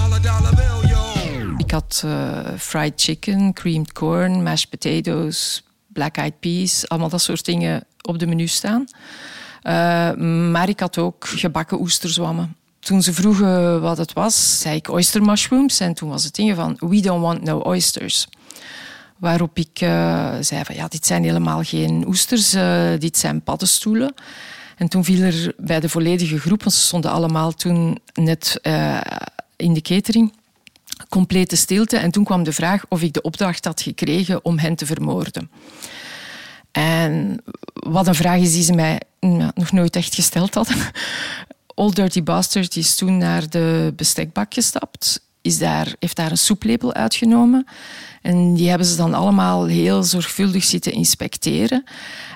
Ik 1.57 1.71
had 1.71 2.01
uh, 2.05 2.39
fried 2.57 2.93
chicken, 2.95 3.53
creamed 3.53 3.91
corn, 3.91 4.43
mashed 4.43 4.69
potatoes, 4.69 5.63
black 5.87 6.17
eyed 6.17 6.39
peas, 6.39 6.89
allemaal 6.89 7.09
dat 7.09 7.21
soort 7.21 7.45
dingen 7.45 7.83
op 8.01 8.19
de 8.19 8.27
menu 8.27 8.47
staan. 8.47 8.85
Uh, 9.63 10.13
maar 10.51 10.69
ik 10.69 10.79
had 10.79 10.97
ook 10.97 11.27
gebakken 11.27 11.79
oesterzwammen. 11.79 12.55
Toen 12.79 13.03
ze 13.03 13.13
vroegen 13.13 13.81
wat 13.81 13.97
het 13.97 14.13
was, 14.13 14.59
zei 14.59 14.75
ik 14.75 14.89
oyster 14.89 15.21
mushrooms. 15.21 15.79
En 15.79 15.93
toen 15.93 16.09
was 16.09 16.23
het 16.23 16.35
ding 16.35 16.55
van, 16.55 16.77
we 16.79 16.99
don't 17.01 17.21
want 17.21 17.43
no 17.43 17.57
oysters. 17.57 18.27
Waarop 19.17 19.57
ik 19.57 19.81
uh, 19.81 20.33
zei 20.39 20.63
van, 20.63 20.75
ja, 20.75 20.87
dit 20.87 21.05
zijn 21.05 21.23
helemaal 21.23 21.63
geen 21.63 22.03
oesters, 22.07 22.55
dit 22.99 23.17
zijn 23.17 23.41
paddenstoelen. 23.41 24.13
En 24.75 24.87
toen 24.87 25.03
viel 25.03 25.21
er 25.21 25.53
bij 25.57 25.79
de 25.79 25.89
volledige 25.89 26.39
groep, 26.39 26.63
want 26.63 26.75
ze 26.75 26.81
stonden 26.81 27.11
allemaal 27.11 27.51
toen 27.51 27.99
net 28.13 28.59
uh, 28.63 29.01
in 29.55 29.73
de 29.73 29.81
catering, 29.81 30.33
complete 31.09 31.55
stilte. 31.55 31.97
En 31.97 32.11
toen 32.11 32.23
kwam 32.23 32.43
de 32.43 32.53
vraag 32.53 32.85
of 32.89 33.01
ik 33.01 33.13
de 33.13 33.21
opdracht 33.21 33.65
had 33.65 33.81
gekregen 33.81 34.45
om 34.45 34.57
hen 34.57 34.75
te 34.75 34.85
vermoorden. 34.85 35.49
En 36.71 37.41
wat 37.73 38.07
een 38.07 38.15
vraag 38.15 38.39
is 38.39 38.53
die 38.53 38.63
ze 38.63 38.73
mij 38.73 39.01
ja, 39.19 39.51
nog 39.55 39.71
nooit 39.71 39.95
echt 39.95 40.15
gesteld 40.15 40.53
hadden. 40.53 40.77
Old 41.75 41.95
Dirty 41.95 42.23
Bastard 42.23 42.75
is 42.75 42.95
toen 42.95 43.17
naar 43.17 43.49
de 43.49 43.93
bestekbak 43.95 44.53
gestapt, 44.53 45.21
is 45.41 45.57
daar, 45.57 45.95
heeft 45.99 46.15
daar 46.15 46.31
een 46.31 46.37
soeplepel 46.37 46.93
uitgenomen. 46.93 47.65
En 48.21 48.53
die 48.53 48.69
hebben 48.69 48.87
ze 48.87 48.95
dan 48.95 49.13
allemaal 49.13 49.65
heel 49.65 50.03
zorgvuldig 50.03 50.63
zitten 50.63 50.91
inspecteren. 50.91 51.83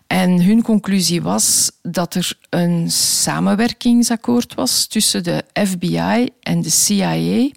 En 0.10 0.42
hun 0.44 0.62
conclusie 0.62 1.22
was 1.22 1.72
dat 1.82 2.16
er 2.16 2.38
een 2.50 2.92
samenwerkingsakkoord 2.92 4.54
was 4.54 4.86
tussen 4.86 5.24
de 5.24 5.44
FBI 5.54 6.30
en 6.42 6.62
de 6.62 6.70
CIA, 6.70 7.50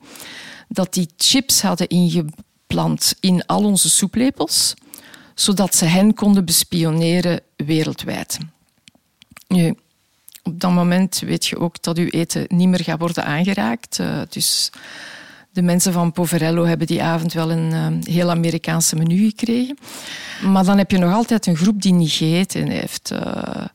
dat 0.68 0.94
die 0.94 1.08
chips 1.16 1.62
hadden 1.62 1.88
ingeplant 1.88 3.14
in 3.20 3.46
al 3.46 3.64
onze 3.64 3.90
soeplepels, 3.90 4.74
zodat 5.34 5.74
ze 5.74 5.84
hen 5.84 6.14
konden 6.14 6.44
bespioneren 6.44 7.40
wereldwijd. 7.56 8.38
Op 10.42 10.60
dat 10.60 10.72
moment 10.72 11.18
weet 11.18 11.46
je 11.46 11.58
ook 11.58 11.82
dat 11.82 11.98
uw 11.98 12.08
eten 12.08 12.44
niet 12.48 12.68
meer 12.68 12.82
gaat 12.82 12.98
worden 12.98 13.24
aangeraakt. 13.24 13.98
Uh, 13.98 14.22
dus 14.28 14.70
de 15.52 15.62
mensen 15.62 15.92
van 15.92 16.12
Poverello 16.12 16.64
hebben 16.64 16.86
die 16.86 17.02
avond 17.02 17.32
wel 17.32 17.50
een 17.50 17.70
uh, 17.70 17.86
heel 18.14 18.30
Amerikaanse 18.30 18.96
menu 18.96 19.24
gekregen. 19.24 19.78
Maar 20.42 20.64
dan 20.64 20.78
heb 20.78 20.90
je 20.90 20.98
nog 20.98 21.14
altijd 21.14 21.46
een 21.46 21.56
groep 21.56 21.82
die 21.82 21.92
niet 21.92 22.10
gegeten 22.10 22.68
heeft. 22.68 23.10
Uh, 23.12 23.66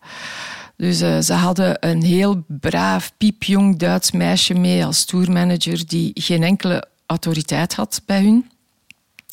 dus 0.76 1.02
uh, 1.02 1.20
ze 1.20 1.34
hadden 1.34 1.78
een 1.80 2.04
heel 2.04 2.44
braaf, 2.48 3.12
piepjong 3.18 3.80
Duits 3.80 4.12
meisje 4.12 4.54
mee 4.54 4.86
als 4.86 5.06
tourmanager 5.06 5.88
die 5.88 6.12
geen 6.14 6.44
enkele 6.44 6.88
autoriteit 7.06 7.76
had 7.76 8.02
bij 8.06 8.22
hun. 8.22 8.50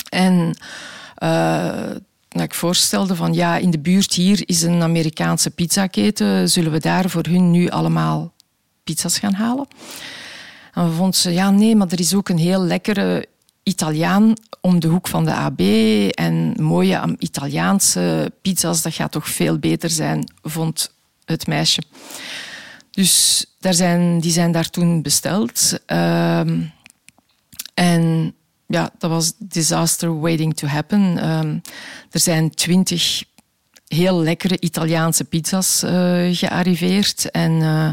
En 0.08 0.56
dat 2.28 2.42
ik 2.42 2.54
voorstelde 2.54 3.14
van 3.14 3.34
ja, 3.34 3.56
in 3.56 3.70
de 3.70 3.78
buurt 3.78 4.12
hier 4.12 4.42
is 4.46 4.62
een 4.62 4.82
Amerikaanse 4.82 5.50
pizzaketen. 5.50 6.50
Zullen 6.50 6.72
we 6.72 6.80
daar 6.80 7.10
voor 7.10 7.26
hun 7.26 7.50
nu 7.50 7.68
allemaal 7.68 8.32
pizza's 8.84 9.18
gaan 9.18 9.34
halen? 9.34 9.66
En 10.74 10.92
vond 10.92 11.16
ze, 11.16 11.32
ja 11.32 11.50
nee, 11.50 11.76
maar 11.76 11.88
er 11.88 12.00
is 12.00 12.14
ook 12.14 12.28
een 12.28 12.38
heel 12.38 12.60
lekkere 12.60 13.26
Italiaan 13.62 14.34
om 14.60 14.80
de 14.80 14.88
hoek 14.88 15.08
van 15.08 15.24
de 15.24 15.34
AB 15.34 15.60
en 16.10 16.54
mooie 16.62 17.16
Italiaanse 17.18 18.32
pizza's, 18.42 18.82
dat 18.82 18.94
gaat 18.94 19.12
toch 19.12 19.28
veel 19.28 19.58
beter 19.58 19.90
zijn, 19.90 20.32
vond 20.42 20.94
het 21.24 21.46
meisje. 21.46 21.82
Dus 22.90 23.44
daar 23.60 23.74
zijn, 23.74 24.20
die 24.20 24.32
zijn 24.32 24.52
daar 24.52 24.70
toen 24.70 25.02
besteld. 25.02 25.78
Uh, 25.86 26.40
en 27.74 28.34
ja, 28.66 28.90
dat 28.98 29.10
was 29.10 29.32
disaster 29.38 30.20
waiting 30.20 30.56
to 30.56 30.66
happen. 30.66 31.18
Ehm, 31.18 31.58
er 32.10 32.20
zijn 32.20 32.50
twintig 32.50 33.24
heel 33.86 34.22
lekkere 34.22 34.60
Italiaanse 34.60 35.24
pizza's 35.24 35.82
uh, 35.84 35.90
gearriveerd. 36.36 37.30
En 37.30 37.52
uh, 37.52 37.90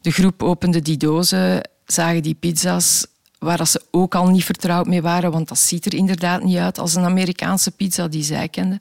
de 0.00 0.10
groep 0.10 0.42
opende 0.42 0.80
die 0.80 0.96
dozen, 0.96 1.68
zagen 1.86 2.22
die 2.22 2.34
pizza's 2.34 3.06
waar 3.38 3.66
ze 3.66 3.82
ook 3.90 4.14
al 4.14 4.28
niet 4.28 4.44
vertrouwd 4.44 4.86
mee 4.86 5.02
waren, 5.02 5.30
want 5.30 5.48
dat 5.48 5.58
ziet 5.58 5.86
er 5.86 5.94
inderdaad 5.94 6.42
niet 6.42 6.56
uit 6.56 6.78
als 6.78 6.94
een 6.94 7.04
Amerikaanse 7.04 7.70
pizza 7.70 8.08
die 8.08 8.22
zij 8.22 8.48
kenden. 8.48 8.78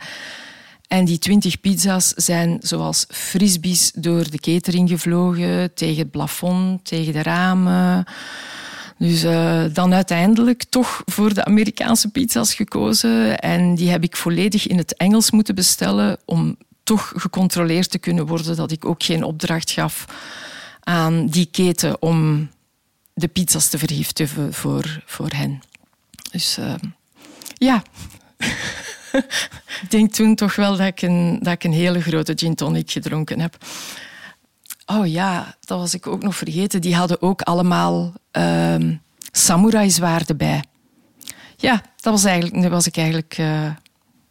En 0.88 1.06
die 1.06 1.18
twintig 1.18 1.60
pizza's 1.60 2.14
zijn 2.16 2.58
zoals 2.62 3.06
frisbees 3.10 3.92
door 3.96 4.30
de 4.30 4.40
catering 4.40 4.90
gevlogen, 4.90 5.74
tegen 5.74 5.98
het 5.98 6.12
plafond, 6.12 6.86
tegen 6.86 7.14
de 7.14 7.22
ramen. 7.22 8.06
Dus 8.98 9.24
uh, 9.24 9.64
dan 9.74 9.94
uiteindelijk 9.94 10.64
toch 10.70 11.02
voor 11.06 11.34
de 11.34 11.46
Amerikaanse 11.46 12.10
pizza's 12.10 12.54
gekozen. 12.54 13.40
En 13.40 13.76
die 13.76 13.90
heb 13.90 14.04
ik 14.04 14.16
volledig 14.16 14.68
in 14.68 14.78
het 14.78 14.98
Engels 14.98 15.32
moeten 15.32 15.56
bestellen 15.56 16.18
om 16.26 16.58
toch 16.84 17.14
gecontroleerd 17.16 17.90
te 17.90 17.98
kunnen 17.98 18.26
worden 18.26 18.56
dat 18.56 18.72
ik 18.72 18.86
ook 18.86 19.04
geen 19.04 19.24
opdracht 19.24 19.72
gaf 19.72 20.06
aan 20.80 21.28
die 21.28 21.48
keten 21.52 22.02
om 22.02 22.50
de 23.14 23.28
pizza's 23.28 23.70
te 23.70 23.78
vergiftigen 23.78 24.54
voor, 24.54 25.02
voor 25.06 25.30
hen. 25.30 25.62
Dus 26.32 26.58
uh, 26.58 26.74
ja. 27.58 27.84
ik 29.82 29.86
denk 29.90 30.14
toen 30.14 30.36
toch 30.36 30.56
wel 30.56 30.78
dat 30.78 30.88
ik, 30.88 31.02
een, 31.02 31.40
dat 31.42 31.54
ik 31.54 31.64
een 31.64 31.74
hele 31.74 32.02
grote 32.02 32.34
gin 32.36 32.56
tonic 32.56 32.92
gedronken 32.92 33.40
heb. 33.40 33.58
Oh 34.86 35.08
ja, 35.08 35.56
dat 35.60 35.80
was 35.80 35.94
ik 35.94 36.08
ook 36.08 36.24
nog 36.24 36.36
vergeten. 36.36 36.82
Die 36.82 36.96
hadden 36.96 37.22
ook 37.22 37.42
allemaal 37.42 38.14
uh, 38.32 38.76
samurai-zwaarden 39.32 40.38
bij. 40.38 40.64
Ja, 41.58 41.82
dat 41.96 42.14
was, 42.14 42.24
eigenlijk, 42.24 42.62
dat 42.62 42.72
was 42.72 42.88
ik 42.88 42.98
eigenlijk 42.98 43.38
uh, 43.38 43.72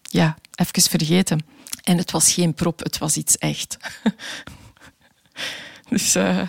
ja, 0.03 0.37
even 0.55 0.91
vergeten. 0.91 1.41
En 1.83 1.97
het 1.97 2.11
was 2.11 2.33
geen 2.33 2.55
prop, 2.55 2.79
het 2.79 2.99
was 2.99 3.17
iets 3.17 3.39
echt. 3.39 3.77
dus... 5.89 6.17
Uh... 6.17 6.43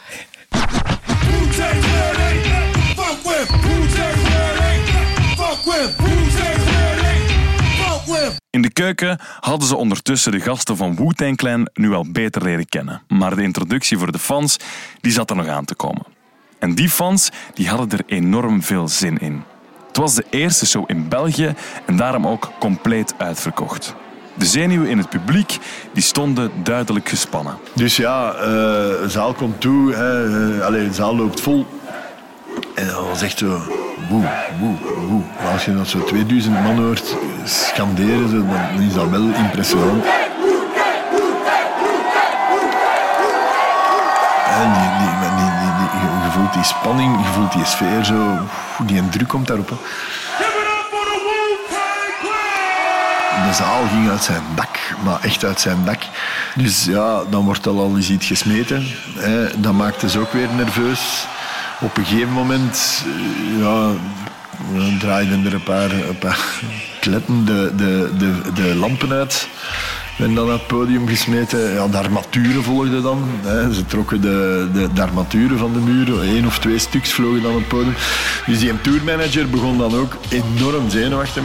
In 8.50 8.62
de 8.62 8.72
keuken 8.74 9.20
hadden 9.40 9.68
ze 9.68 9.76
ondertussen 9.76 10.32
de 10.32 10.40
gasten 10.40 10.78
van 10.78 10.96
Wu-Tang 10.96 11.38
Clan 11.38 11.68
nu 11.74 11.94
al 11.94 12.12
beter 12.12 12.44
leren 12.44 12.70
kennen. 12.70 13.02
Maar 13.08 13.36
de 13.36 13.44
introductie 13.44 13.98
voor 13.98 14.12
de 14.12 14.20
fans 14.20 14.58
die 15.02 15.12
zat 15.12 15.30
er 15.30 15.36
nog 15.36 15.48
aan 15.48 15.66
te 15.66 15.76
komen. 15.76 16.06
En 16.60 16.76
die 16.76 16.90
fans 16.90 17.30
die 17.54 17.70
hadden 17.70 18.00
er 18.00 18.04
enorm 18.06 18.64
veel 18.64 18.88
zin 18.88 19.18
in. 19.18 19.44
Het 19.88 19.98
was 19.98 20.16
de 20.16 20.26
eerste 20.30 20.66
show 20.66 20.84
in 20.88 21.08
België 21.08 21.54
en 21.86 21.96
daarom 21.96 22.28
ook 22.28 22.52
compleet 22.60 23.14
uitverkocht. 23.18 23.96
De 24.34 24.46
zenuwen 24.46 24.90
in 24.90 24.98
het 24.98 25.10
publiek 25.10 25.58
die 25.94 26.04
stonden 26.04 26.52
duidelijk 26.64 27.10
gespannen. 27.10 27.58
Dus 27.74 27.96
ja, 27.98 28.36
uh, 28.36 29.08
zaal 29.08 29.34
komt 29.34 29.62
toe, 29.62 29.94
hè, 29.94 30.30
de 30.72 30.94
zaal 30.94 31.16
loopt 31.16 31.42
vol. 31.42 31.66
En 32.76 32.88
dat 32.88 33.08
was 33.08 33.22
echt 33.22 33.38
zo 33.38 33.62
woe, 34.10 34.26
als 35.54 35.66
je 35.66 35.76
dat 35.76 35.88
zo 35.88 36.04
2000 36.04 36.64
man 36.64 36.78
hoort 36.78 37.16
scanderen, 37.44 38.48
dan 38.48 38.82
is 38.82 38.94
dat 38.94 39.10
wel 39.10 39.22
impressionant. 39.22 40.06
En 44.62 44.74
die, 44.74 44.90
die, 45.00 45.14
die, 45.20 45.52
die, 45.92 46.24
je 46.24 46.32
voelt 46.32 46.54
die 46.54 46.64
spanning, 46.64 47.18
je 47.26 47.32
voelt 47.32 47.52
die 47.52 47.66
sfeer 47.66 48.04
zo, 48.04 48.38
die 48.86 49.10
druk 49.10 49.28
komt 49.28 49.48
daarop. 49.48 49.70
Hè. 49.70 49.76
De 53.48 53.54
zaal 53.54 53.88
ging 53.88 54.10
uit 54.10 54.24
zijn 54.24 54.44
dak, 54.56 54.80
maar 55.04 55.22
echt 55.22 55.46
uit 55.46 55.60
zijn 55.60 55.86
dak. 55.86 56.02
Dus 56.56 56.86
ja, 56.86 57.24
dan 57.30 57.46
wordt 57.46 57.68
al 57.68 57.80
al 57.80 57.96
eens 57.96 58.10
iets 58.10 58.28
gesmeten. 58.28 58.84
Hè. 59.16 59.60
Dat 59.62 59.74
maakt 59.74 60.12
ze 60.12 60.20
ook 60.20 60.32
weer 60.32 60.50
nerveus 60.56 61.28
op 61.80 61.98
een 61.98 62.06
gegeven 62.06 62.34
moment 62.34 63.04
ja, 63.60 63.90
draaiden 65.00 65.46
er 65.46 65.54
een 65.54 65.64
paar, 65.64 65.92
een 65.92 66.18
paar 66.18 66.40
kletten 67.02 67.46
de, 67.46 67.72
de, 67.76 68.12
de, 68.18 68.52
de 68.54 68.76
lampen 68.76 69.12
uit 69.12 69.48
ben 70.18 70.34
dan 70.34 70.52
het 70.52 70.68
podium 70.68 71.08
gesmeten. 71.08 71.74
Ja, 71.74 71.88
de 71.88 71.98
armaturen 71.98 72.64
volgden 72.64 73.04
dan. 73.04 73.24
Hè. 73.42 73.74
Ze 73.74 73.86
trokken 73.86 74.22
de, 74.22 74.68
de, 74.94 75.02
armaturen 75.02 75.58
van 75.58 75.74
de 75.74 75.80
muur. 75.80 76.24
Eén 76.24 76.46
of 76.46 76.60
twee 76.60 76.78
stuks 76.78 77.12
vlogen 77.12 77.42
dan 77.42 77.52
op 77.52 77.58
het 77.58 77.68
podium. 77.68 77.94
Dus 78.46 78.60
die 78.60 78.82
tourmanager 78.82 79.50
begon 79.50 79.78
dan 79.78 79.96
ook 79.96 80.18
enorm 80.30 80.90
zenuwachtig. 80.90 81.44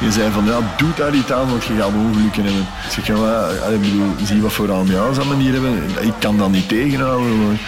Die 0.00 0.12
zei 0.12 0.32
van, 0.32 0.44
ja, 0.44 0.58
doe 0.76 0.88
daar 0.96 1.14
iets 1.14 1.32
aan, 1.32 1.50
want 1.50 1.64
je 1.64 1.74
gaat 1.78 1.92
ongelukken 1.94 2.44
hebben. 2.44 2.66
Ik 2.86 2.90
zeg, 2.90 3.06
ja, 3.06 3.48
ik 3.72 3.80
bedoel, 3.80 4.14
zie 4.24 4.42
wat 4.42 4.52
voor 4.52 4.72
ambiance 4.72 5.28
we 5.28 5.34
hier 5.34 5.52
hebben. 5.52 5.82
Ik 6.00 6.14
kan 6.18 6.38
dat 6.38 6.50
niet 6.50 6.68
tegenhouden. 6.68 7.58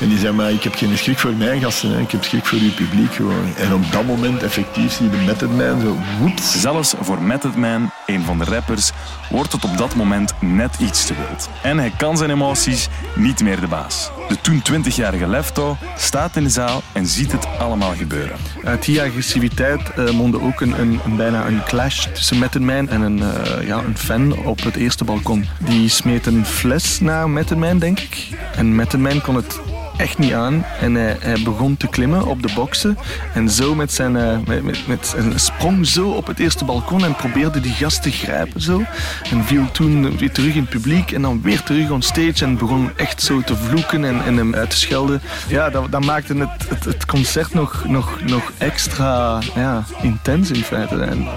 En 0.00 0.08
die 0.08 0.18
zei, 0.18 0.32
maar 0.32 0.52
ik 0.52 0.62
heb 0.62 0.74
geen 0.74 0.98
schrik 0.98 1.18
voor 1.18 1.32
mijn 1.32 1.60
gasten. 1.60 1.98
Ik 1.98 2.10
heb 2.10 2.24
schrik 2.24 2.46
voor 2.46 2.58
uw 2.58 2.72
publiek. 2.72 3.14
Gewoon. 3.14 3.54
En 3.56 3.72
op 3.72 3.92
dat 3.92 4.04
moment 4.04 4.42
effectief 4.42 4.92
zie 4.92 5.10
je 5.10 5.10
de 5.10 5.24
Method 5.24 5.56
Man 5.56 5.80
zo, 5.80 5.96
woeps. 6.20 6.60
Zelfs 6.60 6.94
voor 7.00 7.22
Method 7.22 7.56
Man, 7.56 7.90
een 8.06 8.24
van 8.24 8.38
de 8.38 8.44
rappers, 8.44 8.92
wordt 9.30 9.52
het 9.52 9.64
op 9.64 9.73
dat 9.76 9.94
moment 9.94 10.32
net 10.40 10.76
iets 10.78 11.06
te 11.06 11.14
wild. 11.14 11.48
En 11.62 11.78
hij 11.78 11.92
kan 11.96 12.16
zijn 12.16 12.30
emoties 12.30 12.88
niet 13.14 13.42
meer 13.42 13.60
de 13.60 13.66
baas. 13.66 14.10
De 14.28 14.40
toen 14.40 14.62
20-jarige 14.72 15.28
Lefto 15.28 15.76
staat 15.96 16.36
in 16.36 16.42
de 16.42 16.50
zaal 16.50 16.82
en 16.92 17.06
ziet 17.06 17.32
het 17.32 17.46
allemaal 17.58 17.94
gebeuren. 17.94 18.36
Uit 18.64 18.84
die 18.84 19.02
agressiviteit 19.02 19.80
uh, 19.98 20.10
mondde 20.10 20.40
ook 20.40 20.60
een, 20.60 20.80
een, 20.80 21.00
een, 21.04 21.16
bijna 21.16 21.46
een 21.46 21.62
clash 21.64 22.06
tussen 22.06 22.38
Method 22.38 22.62
Man 22.62 22.88
en 22.88 23.00
een, 23.00 23.18
uh, 23.18 23.66
ja, 23.66 23.78
een 23.78 23.98
fan 23.98 24.36
op 24.36 24.62
het 24.62 24.76
eerste 24.76 25.04
balkon. 25.04 25.46
Die 25.58 25.88
smeet 25.88 26.26
een 26.26 26.46
fles 26.46 27.00
naar 27.00 27.30
Method 27.30 27.58
Man, 27.58 27.78
denk 27.78 28.00
ik. 28.00 28.28
En 28.56 28.74
Method 28.74 29.00
Man 29.00 29.20
kon 29.20 29.34
het 29.34 29.60
echt 29.96 30.18
niet 30.18 30.32
aan. 30.32 30.64
En 30.80 30.94
hij, 30.94 31.36
begon 31.44 31.76
te 31.76 31.88
klimmen 31.88 32.26
op 32.26 32.42
de 32.42 32.52
boksen. 32.54 32.98
En 33.34 33.50
zo 33.50 33.74
met 33.74 33.92
zijn, 33.92 34.14
uh, 34.16 34.38
met, 34.46 34.64
met, 34.64 34.86
met, 34.86 35.14
een 35.16 35.40
sprong 35.40 35.86
zo 35.86 36.10
op 36.10 36.26
het 36.26 36.38
eerste 36.38 36.64
balkon 36.64 37.04
en 37.04 37.16
probeerde 37.16 37.60
die 37.60 37.72
gast 37.72 38.02
te 38.02 38.10
grijpen 38.10 38.60
zo. 38.60 38.82
En 39.30 39.44
viel 39.44 39.70
toen 39.70 40.16
weer 40.18 40.32
terug 40.32 40.54
in 40.54 40.60
het 40.60 40.70
publiek 40.70 41.12
en 41.12 41.22
dan 41.22 41.42
weer 41.42 41.62
terug 41.62 41.90
on 41.90 42.02
stage 42.02 42.44
en 42.44 42.58
begon 42.58 42.90
echt 42.96 43.22
zo 43.22 43.40
te 43.40 43.56
vloeken 43.56 44.04
en, 44.04 44.36
hem 44.36 44.54
uit 44.54 44.70
te 44.70 44.76
schelden. 44.76 45.22
Ja, 45.48 45.70
dat, 45.70 46.04
maakte 46.04 46.34
het, 46.34 46.84
het, 46.84 47.06
concert 47.06 47.54
nog, 47.54 47.84
nog, 47.88 48.20
nog 48.26 48.52
extra 48.58 49.40
ja, 49.54 49.84
intens 50.02 50.50
in 50.50 50.62
feite. 50.62 51.02
En 51.02 51.28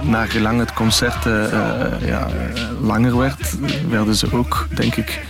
het 0.60 0.74
concert 0.74 1.26
uh, 1.26 1.34
uh, 1.34 2.08
ja, 2.08 2.28
langer 2.82 3.18
werd, 3.18 3.56
werden 3.90 4.16
ze 4.16 4.28
ook, 4.32 4.68
denk 4.76 4.96
ik, 4.96 5.22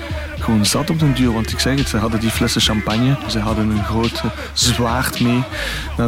gewoon 0.48 0.66
zat 0.66 0.90
op 0.90 1.00
den 1.00 1.14
duur. 1.14 1.34
Want 1.34 1.52
ik 1.52 1.60
zeg 1.60 1.78
het, 1.78 1.90
ze 1.90 1.98
hadden 1.98 2.20
die 2.20 2.30
flessen 2.30 2.62
champagne. 2.62 3.18
Ze 3.28 3.40
hadden 3.40 3.70
een 3.70 3.84
groot 3.84 4.24
zwaard 4.54 5.20
mee. 5.20 5.44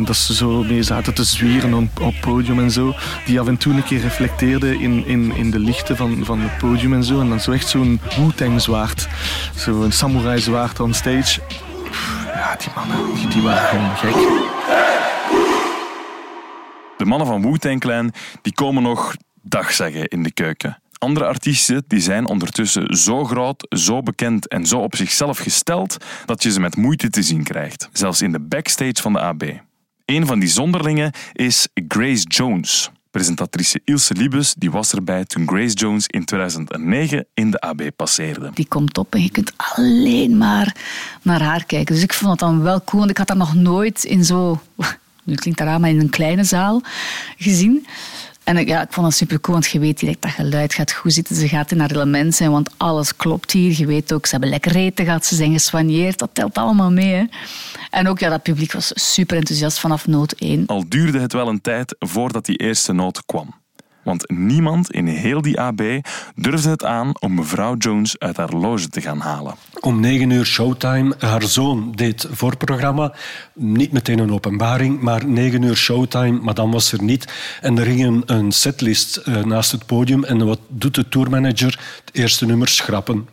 Dat 0.03 0.15
ze 0.15 0.33
zo 0.33 0.63
mee 0.63 0.83
zaten 0.83 1.13
te 1.13 1.23
zwieren 1.23 1.73
op, 1.73 1.99
op 2.01 2.13
podium 2.21 2.59
en 2.59 2.71
zo. 2.71 2.93
Die 3.25 3.39
af 3.39 3.47
en 3.47 3.57
toe 3.57 3.73
een 3.73 3.83
keer 3.83 4.01
reflecteerde 4.01 4.79
in, 4.79 5.05
in, 5.05 5.35
in 5.35 5.51
de 5.51 5.59
lichten 5.59 5.97
van, 5.97 6.25
van 6.25 6.39
het 6.39 6.57
podium 6.57 6.93
en 6.93 7.03
zo. 7.03 7.19
En 7.19 7.29
dan 7.29 7.39
zo 7.39 7.51
echt 7.51 7.67
zo'n 7.67 7.99
Wu-Tang 8.17 8.61
zwaard. 8.61 9.07
Zo'n 9.55 9.91
samurai 9.91 10.39
zwaard 10.39 10.79
on 10.79 10.93
stage. 10.93 11.39
Ja, 12.33 12.55
die 12.55 12.69
mannen, 12.75 13.15
die, 13.15 13.27
die 13.27 13.41
waren 13.41 13.67
gewoon 13.67 13.95
gek. 13.95 14.15
De 16.97 17.05
mannen 17.05 17.27
van 17.27 17.41
Wu-Tang 17.41 17.79
Clan 17.79 18.13
die 18.41 18.53
komen 18.53 18.83
nog 18.83 19.15
dag 19.41 19.71
zeggen 19.71 20.07
in 20.07 20.23
de 20.23 20.31
keuken. 20.31 20.81
Andere 20.99 21.25
artiesten 21.25 21.83
die 21.87 21.99
zijn 21.99 22.27
ondertussen 22.27 22.97
zo 22.97 23.25
groot, 23.25 23.65
zo 23.69 24.01
bekend 24.01 24.47
en 24.47 24.65
zo 24.65 24.79
op 24.79 24.95
zichzelf 24.95 25.37
gesteld 25.37 25.97
dat 26.25 26.43
je 26.43 26.51
ze 26.51 26.59
met 26.59 26.75
moeite 26.75 27.09
te 27.09 27.23
zien 27.23 27.43
krijgt. 27.43 27.89
Zelfs 27.93 28.21
in 28.21 28.31
de 28.31 28.39
backstage 28.39 29.01
van 29.01 29.13
de 29.13 29.19
AB. 29.19 29.43
Een 30.05 30.25
van 30.25 30.39
die 30.39 30.49
zonderlingen 30.49 31.11
is 31.33 31.67
Grace 31.87 32.27
Jones. 32.27 32.91
Presentatrice 33.11 33.81
Ilse 33.83 34.13
Liebes 34.13 34.53
die 34.57 34.71
was 34.71 34.93
erbij 34.93 35.25
toen 35.25 35.47
Grace 35.47 35.73
Jones 35.73 36.07
in 36.07 36.25
2009 36.25 37.25
in 37.33 37.51
de 37.51 37.59
AB 37.59 37.81
passeerde. 37.95 38.51
Die 38.53 38.67
komt 38.67 38.97
op 38.97 39.13
en 39.13 39.21
je 39.21 39.31
kunt 39.31 39.53
alleen 39.57 40.37
maar 40.37 40.75
naar 41.21 41.41
haar 41.41 41.65
kijken. 41.65 41.93
Dus 41.95 42.03
ik 42.03 42.13
vond 42.13 42.31
het 42.31 42.39
dan 42.39 42.61
wel 42.61 42.83
cool, 42.83 42.99
want 42.99 43.11
ik 43.11 43.17
had 43.17 43.27
haar 43.27 43.37
nog 43.37 43.53
nooit 43.53 44.03
in 44.03 44.25
zo... 44.25 44.61
Nu 45.23 45.35
klinkt 45.35 45.59
dat 45.59 45.67
raar, 45.67 45.79
maar 45.79 45.89
in 45.89 45.99
een 45.99 46.09
kleine 46.09 46.43
zaal 46.43 46.81
gezien. 47.37 47.85
En 48.49 48.65
ja, 48.65 48.81
ik 48.81 48.91
vond 48.93 49.05
dat 49.05 49.15
super 49.15 49.39
cool, 49.39 49.57
want 49.57 49.69
je 49.69 49.79
weet 49.79 49.99
direct 49.99 50.21
dat 50.21 50.31
geluid 50.31 50.73
gaat 50.73 50.91
goed 50.91 51.13
zitten. 51.13 51.35
Ze 51.35 51.47
gaat 51.47 51.71
in 51.71 51.79
haar 51.79 51.91
element 51.91 52.35
zijn, 52.35 52.51
want 52.51 52.69
alles 52.77 53.15
klopt 53.15 53.51
hier. 53.51 53.73
Je 53.77 53.85
weet 53.85 54.13
ook, 54.13 54.25
ze 54.25 54.31
hebben 54.31 54.49
lekker 54.49 54.75
eten 54.75 55.05
gehad, 55.05 55.25
ze 55.25 55.35
zijn 55.35 55.51
geswanjeerd. 55.51 56.19
Dat 56.19 56.29
telt 56.33 56.57
allemaal 56.57 56.91
mee. 56.91 57.29
En 57.89 58.07
ook, 58.07 58.19
ja, 58.19 58.29
dat 58.29 58.43
publiek 58.43 58.71
was 58.71 58.91
super 58.95 59.37
enthousiast 59.37 59.79
vanaf 59.79 60.07
noot 60.07 60.31
1. 60.31 60.65
Al 60.65 60.83
duurde 60.87 61.19
het 61.19 61.33
wel 61.33 61.47
een 61.47 61.61
tijd 61.61 61.95
voordat 61.99 62.45
die 62.45 62.57
eerste 62.57 62.93
noot 62.93 63.25
kwam. 63.25 63.58
Want 64.09 64.29
niemand 64.29 64.91
in 64.91 65.07
heel 65.07 65.41
die 65.41 65.59
AB 65.59 65.81
durfde 66.35 66.69
het 66.69 66.85
aan 66.85 67.11
om 67.19 67.33
mevrouw 67.33 67.75
Jones 67.75 68.19
uit 68.19 68.37
haar 68.37 68.49
loge 68.49 68.89
te 68.89 69.01
gaan 69.01 69.19
halen. 69.19 69.55
Om 69.79 69.99
negen 69.99 70.29
uur 70.29 70.45
showtime. 70.45 71.15
Haar 71.19 71.43
zoon 71.43 71.91
deed 71.95 72.27
voorprogramma. 72.31 73.13
Niet 73.53 73.91
meteen 73.91 74.19
een 74.19 74.33
openbaring, 74.33 75.01
maar 75.01 75.25
negen 75.25 75.61
uur 75.61 75.75
showtime. 75.75 76.39
Madame 76.39 76.71
was 76.71 76.91
er 76.91 77.03
niet. 77.03 77.33
En 77.61 77.77
er 77.77 77.85
ging 77.85 78.05
een, 78.05 78.23
een 78.25 78.51
setlist 78.51 79.17
eh, 79.17 79.43
naast 79.43 79.71
het 79.71 79.85
podium. 79.85 80.23
En 80.23 80.45
wat 80.45 80.59
doet 80.67 80.95
de 80.95 81.09
tourmanager? 81.09 81.79
Het 82.05 82.15
eerste 82.15 82.45
nummer 82.45 82.67
schrappen. 82.67 83.27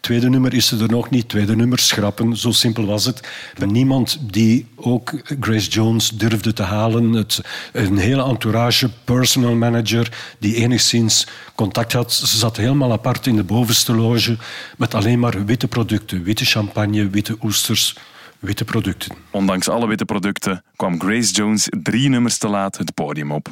Tweede 0.00 0.28
nummer 0.28 0.54
is 0.54 0.66
ze 0.66 0.78
er 0.78 0.90
nog 0.90 1.10
niet. 1.10 1.28
Tweede 1.28 1.56
nummer 1.56 1.78
schrappen. 1.78 2.36
Zo 2.36 2.50
simpel 2.52 2.86
was 2.86 3.04
het. 3.04 3.28
Niemand 3.66 4.18
die 4.32 4.66
ook 4.76 5.12
Grace 5.40 5.70
Jones 5.70 6.08
durfde 6.08 6.52
te 6.52 6.62
halen. 6.62 7.12
Het, 7.12 7.40
een 7.72 7.96
hele 7.96 8.22
entourage, 8.24 8.90
personal 9.04 9.54
manager, 9.54 10.34
die 10.38 10.54
enigszins 10.54 11.26
contact 11.54 11.92
had. 11.92 12.12
Ze 12.12 12.38
zat 12.38 12.56
helemaal 12.56 12.92
apart 12.92 13.26
in 13.26 13.36
de 13.36 13.44
bovenste 13.44 13.94
loge 13.94 14.36
met 14.76 14.94
alleen 14.94 15.18
maar 15.18 15.44
witte 15.44 15.68
producten. 15.68 16.22
Witte 16.22 16.44
champagne, 16.44 17.08
witte 17.08 17.36
oesters, 17.42 17.96
witte 18.38 18.64
producten. 18.64 19.16
Ondanks 19.30 19.68
alle 19.68 19.86
witte 19.86 20.04
producten 20.04 20.64
kwam 20.76 21.00
Grace 21.00 21.32
Jones 21.32 21.68
drie 21.82 22.08
nummers 22.08 22.38
te 22.38 22.48
laat 22.48 22.78
het 22.78 22.94
podium 22.94 23.32
op. 23.32 23.48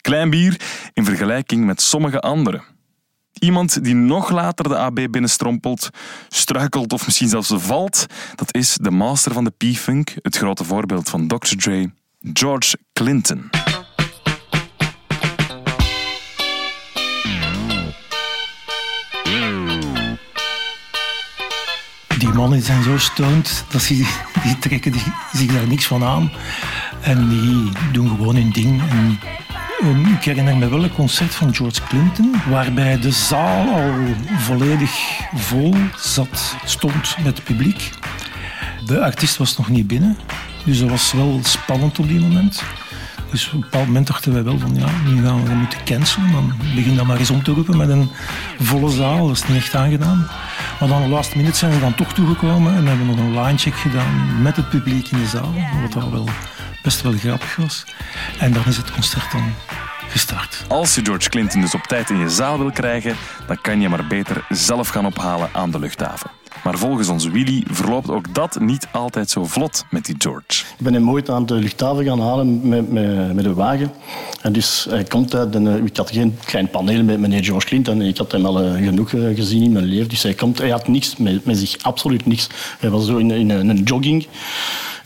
Klein 0.00 0.30
bier 0.30 0.60
in 0.92 1.04
vergelijking 1.04 1.64
met 1.64 1.80
sommige 1.80 2.20
anderen. 2.20 2.71
Iemand 3.42 3.84
die 3.84 3.94
nog 3.94 4.30
later 4.30 4.68
de 4.68 4.76
AB 4.76 4.94
binnenstrompelt, 5.10 5.90
struikelt 6.28 6.92
of 6.92 7.04
misschien 7.04 7.28
zelfs 7.28 7.52
valt, 7.54 8.06
dat 8.34 8.54
is 8.54 8.78
de 8.80 8.90
master 8.90 9.32
van 9.32 9.44
de 9.44 9.50
P-Funk, 9.50 10.14
het 10.20 10.36
grote 10.36 10.64
voorbeeld 10.64 11.08
van 11.08 11.26
Dr. 11.26 11.56
Dre, 11.56 11.90
George 12.32 12.78
Clinton. 12.92 13.50
Die 22.18 22.28
mannen 22.28 22.62
zijn 22.62 22.82
zo 22.82 22.98
stoned 22.98 23.64
dat 23.70 23.82
ze 23.82 23.94
die 24.42 24.58
trekken 24.58 24.94
zich 25.32 25.52
daar 25.52 25.66
niks 25.66 25.86
van 25.86 26.04
aan. 26.04 26.32
En 27.00 27.28
die 27.28 27.72
doen 27.92 28.08
gewoon 28.08 28.34
hun 28.34 28.50
ding. 28.50 28.80
En, 28.90 29.18
en 29.82 30.06
ik 30.06 30.24
herinner 30.24 30.56
me 30.56 30.68
wel 30.68 30.84
een 30.84 30.94
concert 30.94 31.34
van 31.34 31.54
George 31.54 31.82
Clinton, 31.88 32.34
waarbij 32.48 33.00
de 33.00 33.10
zaal 33.10 33.74
al 33.74 33.92
volledig 34.38 35.20
vol 35.34 35.74
zat, 35.96 36.56
stond 36.64 37.16
met 37.24 37.44
publiek. 37.44 37.90
De 38.86 39.00
artiest 39.00 39.36
was 39.36 39.56
nog 39.56 39.68
niet 39.68 39.86
binnen, 39.86 40.16
dus 40.64 40.78
dat 40.78 40.88
was 40.88 41.12
wel 41.12 41.40
spannend 41.42 41.98
op 41.98 42.08
die 42.08 42.20
moment. 42.20 42.62
Dus 43.30 43.46
op 43.46 43.52
een 43.52 43.60
bepaald 43.60 43.86
moment 43.86 44.06
dachten 44.06 44.32
wij 44.32 44.44
wel 44.44 44.58
van 44.58 44.74
ja, 44.74 44.88
nu 45.04 45.24
gaan 45.24 45.42
we 45.42 45.48
dat 45.48 45.56
moeten 45.56 45.84
cancelen. 45.84 46.32
Dan 46.32 46.52
begin 46.74 46.96
dan 46.96 47.06
maar 47.06 47.18
eens 47.18 47.30
om 47.30 47.42
te 47.42 47.52
roepen 47.52 47.76
met 47.76 47.88
een 47.88 48.10
volle 48.60 48.90
zaal. 48.90 49.26
Dat 49.26 49.36
is 49.36 49.46
niet 49.46 49.56
echt 49.56 49.74
aangedaan. 49.74 50.26
Maar 50.80 50.88
dan 50.88 51.02
de 51.02 51.08
laatste 51.08 51.36
minute 51.36 51.56
zijn 51.56 51.72
we 51.72 51.80
dan 51.80 51.94
toch 51.94 52.12
toegekomen 52.12 52.74
en 52.74 52.86
hebben 52.86 53.06
nog 53.06 53.16
een 53.16 53.42
line-check 53.42 53.74
gedaan 53.74 54.42
met 54.42 54.56
het 54.56 54.68
publiek 54.68 55.08
in 55.08 55.18
de 55.18 55.26
zaal. 55.26 55.54
Wat 55.82 56.10
wel 56.10 56.28
best 56.82 57.02
wel 57.02 57.12
grappig 57.12 57.56
was. 57.56 57.84
En 58.38 58.52
dan 58.52 58.64
is 58.66 58.76
het 58.76 58.90
concert 58.90 59.32
dan 59.32 59.54
gestart. 60.08 60.64
Als 60.68 60.94
je 60.94 61.04
George 61.04 61.28
Clinton 61.28 61.60
dus 61.60 61.74
op 61.74 61.82
tijd 61.82 62.10
in 62.10 62.18
je 62.18 62.30
zaal 62.30 62.58
wil 62.58 62.70
krijgen, 62.70 63.16
dan 63.46 63.60
kan 63.60 63.80
je 63.80 63.88
maar 63.88 64.06
beter 64.06 64.44
zelf 64.48 64.88
gaan 64.88 65.06
ophalen 65.06 65.48
aan 65.52 65.70
de 65.70 65.78
luchthaven. 65.78 66.30
Maar 66.64 66.78
volgens 66.78 67.08
ons 67.08 67.26
Willy 67.26 67.64
verloopt 67.70 68.10
ook 68.10 68.34
dat 68.34 68.60
niet 68.60 68.86
altijd 68.92 69.30
zo 69.30 69.44
vlot 69.44 69.84
met 69.90 70.04
die 70.04 70.14
George. 70.18 70.64
Ik 70.78 70.84
ben 70.84 70.94
hem 70.94 71.10
ooit 71.10 71.30
aan 71.30 71.46
de 71.46 71.54
luchthaven 71.54 72.04
gaan 72.04 72.20
halen 72.20 72.68
met, 72.68 72.90
met, 72.90 73.34
met 73.34 73.44
een 73.44 73.54
wagen. 73.54 73.92
En 74.42 74.52
dus 74.52 74.86
hij 74.90 75.04
komt 75.04 75.34
uit 75.34 75.54
een, 75.54 75.86
ik 75.86 75.96
had 75.96 76.10
geen 76.10 76.38
klein 76.44 76.70
paneel 76.70 77.02
met 77.02 77.18
meneer 77.18 77.44
George 77.44 77.66
Clinton. 77.66 78.02
Ik 78.02 78.16
had 78.16 78.32
hem 78.32 78.46
al 78.46 78.62
eh, 78.62 78.84
genoeg 78.84 79.12
eh, 79.12 79.36
gezien 79.36 79.62
in 79.62 79.72
mijn 79.72 79.84
leven. 79.84 80.08
Dus 80.08 80.22
hij, 80.22 80.34
komt, 80.34 80.58
hij 80.58 80.70
had 80.70 80.88
niks 80.88 81.16
met, 81.16 81.44
met 81.44 81.58
zich, 81.58 81.82
absoluut 81.82 82.26
niks. 82.26 82.48
Hij 82.78 82.90
was 82.90 83.06
zo 83.06 83.16
in, 83.16 83.30
in 83.30 83.50
een 83.50 83.82
jogging. 83.82 84.26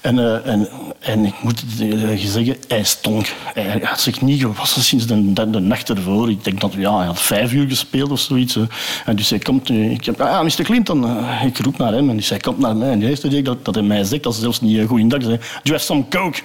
En, 0.07 0.17
uh, 0.17 0.47
en, 0.47 0.69
en 0.99 1.25
ik 1.25 1.35
moet 1.43 1.65
uh, 1.81 2.19
zeggen, 2.25 2.57
hij 2.69 2.85
stonk. 2.85 3.27
Hij 3.55 3.81
had 3.83 4.01
zich 4.01 4.21
niet 4.21 4.41
gewassen 4.41 4.83
sinds 4.83 5.07
de, 5.07 5.33
de, 5.33 5.61
nacht 5.61 5.89
ervoor. 5.89 6.31
Ik 6.31 6.45
denk 6.45 6.61
dat 6.61 6.73
ja, 6.77 6.97
hij 6.97 7.07
had 7.07 7.21
vijf 7.21 7.53
uur 7.53 7.69
gespeeld 7.69 8.11
of 8.11 8.21
zoiets. 8.21 8.59
En 9.05 9.17
dus 9.17 9.31
hij 9.31 9.39
komt, 9.39 9.71
ik 9.71 10.05
heb, 10.05 10.21
ah, 10.21 10.43
Mr. 10.43 10.63
Clinton, 10.63 11.07
ik 11.45 11.59
roep 11.59 11.79
naar 11.79 11.93
hem. 11.93 12.11
En 12.11 12.17
dus 12.17 12.29
hij 12.29 12.39
komt 12.39 12.59
naar 12.59 12.77
mij. 12.77 12.91
En 12.91 12.99
de 12.99 13.09
eerste 13.09 13.43
dat, 13.43 13.65
dat 13.65 13.75
hij 13.75 13.85
mij 13.85 14.05
zegt, 14.05 14.23
dat 14.23 14.33
is 14.33 14.41
zelfs 14.41 14.61
niet 14.61 14.79
een 14.79 14.87
goeiedag, 14.87 15.23
zei, 15.23 15.37
do 15.37 15.43
you 15.63 15.79
some 15.79 16.05
coke? 16.09 16.39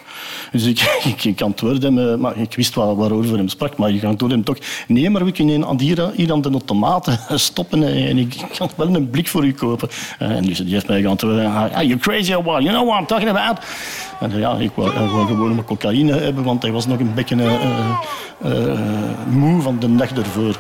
Dus 0.51 0.65
ik, 0.65 0.81
ik, 1.15 1.23
ik 1.23 1.41
antwoordde 1.41 1.91
hem, 1.91 2.19
maar 2.19 2.37
ik 2.37 2.55
wist 2.55 2.73
waar, 2.73 2.95
waarover 2.95 3.37
hem 3.37 3.47
sprak, 3.47 3.77
maar 3.77 3.89
ik 3.89 4.03
antwoordde 4.03 4.37
hem 4.37 4.45
toch, 4.45 4.57
nee, 4.87 5.09
maar 5.09 5.25
we 5.25 5.31
kunnen 5.31 5.79
hier, 5.79 6.11
hier 6.15 6.31
aan 6.31 6.41
de 6.41 6.49
automaten 6.49 7.19
stoppen 7.39 7.83
en 7.83 8.17
ik 8.17 8.35
kan 8.57 8.69
wel 8.75 8.95
een 8.95 9.09
blik 9.09 9.27
voor 9.27 9.45
u 9.45 9.53
kopen. 9.53 9.89
En 10.19 10.43
dus 10.43 10.57
die 10.57 10.73
heeft 10.73 10.87
mij 10.87 11.01
geantwoord, 11.01 11.45
are 11.45 11.87
you 11.87 11.97
crazy 11.97 12.33
or 12.33 12.43
what? 12.43 12.63
You 12.63 12.73
know 12.73 12.87
what 12.87 12.99
I'm 12.99 13.05
talking 13.05 13.29
about? 13.29 13.50
Ja, 14.29 14.55
ik 14.55 14.71
wou, 14.75 14.89
gewoon 15.27 15.53
mijn 15.53 15.65
cocaïne 15.65 16.19
hebben, 16.19 16.43
want 16.43 16.61
hij 16.61 16.71
was 16.71 16.87
nog 16.87 16.99
een 16.99 17.13
beetje 17.13 17.35
uh, 17.35 17.89
uh, 18.45 18.79
moe 19.29 19.61
van 19.61 19.79
de 19.79 19.87
nacht 19.87 20.17
ervoor. 20.17 20.59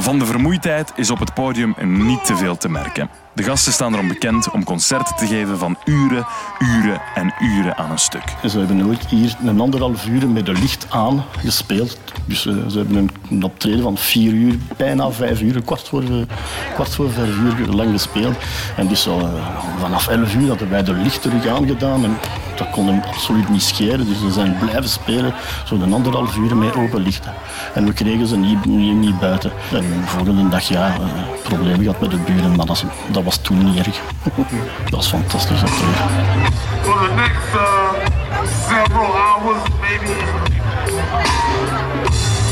Van 0.00 0.18
de 0.18 0.26
vermoeidheid 0.26 0.92
is 0.96 1.10
op 1.10 1.18
het 1.18 1.34
podium 1.34 1.74
niet 1.84 2.24
te 2.24 2.36
veel 2.36 2.56
te 2.56 2.68
merken. 2.68 3.10
De 3.32 3.42
gasten 3.42 3.72
staan 3.72 3.92
erom 3.92 4.08
bekend 4.08 4.50
om 4.50 4.64
concerten 4.64 5.16
te 5.16 5.26
geven 5.26 5.58
van 5.58 5.76
uren, 5.84 6.26
uren 6.58 7.00
en 7.14 7.34
uren 7.40 7.76
aan 7.76 7.90
een 7.90 7.98
stuk. 7.98 8.22
Ze 8.48 8.58
hebben 8.58 8.86
ooit 8.86 9.06
hier 9.06 9.36
een 9.44 9.60
anderhalf 9.60 10.06
uur 10.06 10.28
met 10.28 10.46
de 10.46 10.52
licht 10.52 10.86
aan 10.90 11.24
gespeeld. 11.38 11.98
Dus 12.24 12.46
uh, 12.46 12.54
ze 12.68 12.78
hebben 12.78 13.10
een, 13.30 13.44
optreden 13.44 13.82
van 13.82 13.96
vier 13.98 14.32
uur, 14.32 14.58
bijna 14.76 15.10
vijf 15.10 15.40
uur, 15.40 15.62
kwart 15.62 15.88
voor, 15.88 16.02
uh, 16.02 16.22
kwart 16.74 16.94
voor 16.94 17.10
vijf 17.10 17.36
uur 17.58 17.66
lang 17.66 17.90
gespeeld. 17.90 18.36
En 18.76 18.86
dus 18.86 19.06
uh, 19.06 19.14
vanaf 19.78 20.08
elf 20.08 20.34
uur 20.34 20.48
hadden 20.48 20.70
wij 20.70 20.82
de 20.82 20.92
licht 20.92 21.22
terug 21.22 21.46
aangedaan. 21.46 22.04
En 22.04 22.16
dat 22.60 22.70
kon 22.70 22.86
hem 22.86 23.02
absoluut 23.06 23.48
niet 23.48 23.62
scheren. 23.62 24.06
Dus 24.06 24.18
ze 24.18 24.32
zijn 24.32 24.58
blijven 24.58 24.88
spelen, 24.88 25.34
zo'n 25.64 25.92
anderhalf 25.92 26.36
uur 26.36 26.56
met 26.56 26.76
open 26.76 27.00
lichten. 27.00 27.32
En 27.74 27.86
we 27.86 27.92
kregen 27.92 28.26
ze 28.26 28.36
niet, 28.36 28.64
niet, 28.64 28.94
niet 28.94 29.18
buiten. 29.18 29.52
En 29.72 29.80
de 29.80 30.06
volgende 30.06 30.48
dag, 30.48 30.62
ja, 30.62 30.96
problemen 31.42 31.80
gehad 31.80 32.00
met 32.00 32.10
de 32.10 32.16
buren, 32.16 32.56
maar 32.56 32.66
dat, 32.66 32.84
dat 33.10 33.24
was 33.24 33.38
toen 33.42 33.64
niet 33.64 33.86
erg. 33.86 34.00
dat 34.90 34.90
was 34.90 35.08
fantastisch. 35.08 35.60
For 35.60 36.98
the 37.06 37.12
next 37.14 37.54
uh, 37.54 37.62
several 38.68 39.12
hours, 39.16 39.62
maybe, 39.80 40.12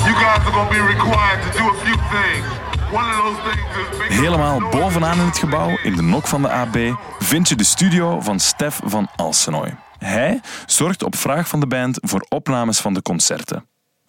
you 0.05 0.15
guys 0.15 0.41
are 0.47 0.53
going 0.53 0.69
to 0.69 0.75
be 0.75 0.83
required 0.95 1.41
to 1.43 1.59
do 1.59 1.65
a 1.69 1.75
few 1.85 1.97
things. 2.11 2.47
One 2.93 3.05
of 3.05 3.17
those 3.17 3.51
things 3.51 4.09
is 4.09 4.17
Helemaal 4.17 4.61
bovenaan 4.71 5.19
in 5.19 5.27
het 5.27 5.39
gebouw, 5.39 5.79
in 5.83 5.97
de 5.97 6.03
nok 6.03 6.27
van 6.27 6.43
de 6.43 6.49
AB, 6.49 6.77
vind 7.19 7.49
je 7.49 7.57
de 7.57 7.65
studio 7.65 8.21
van 8.21 8.39
Stef 8.39 8.81
van 8.85 9.09
Alsenoy. 9.17 9.77
Hij 9.99 10.41
zorgt 10.67 11.03
op 11.03 11.17
vraag 11.17 11.49
van 11.49 11.61
de 11.61 11.67
band 11.67 11.99
voor 12.01 12.27
opnames 12.29 12.79
van 12.79 12.95
de 12.95 13.03
concerten. 13.03 13.65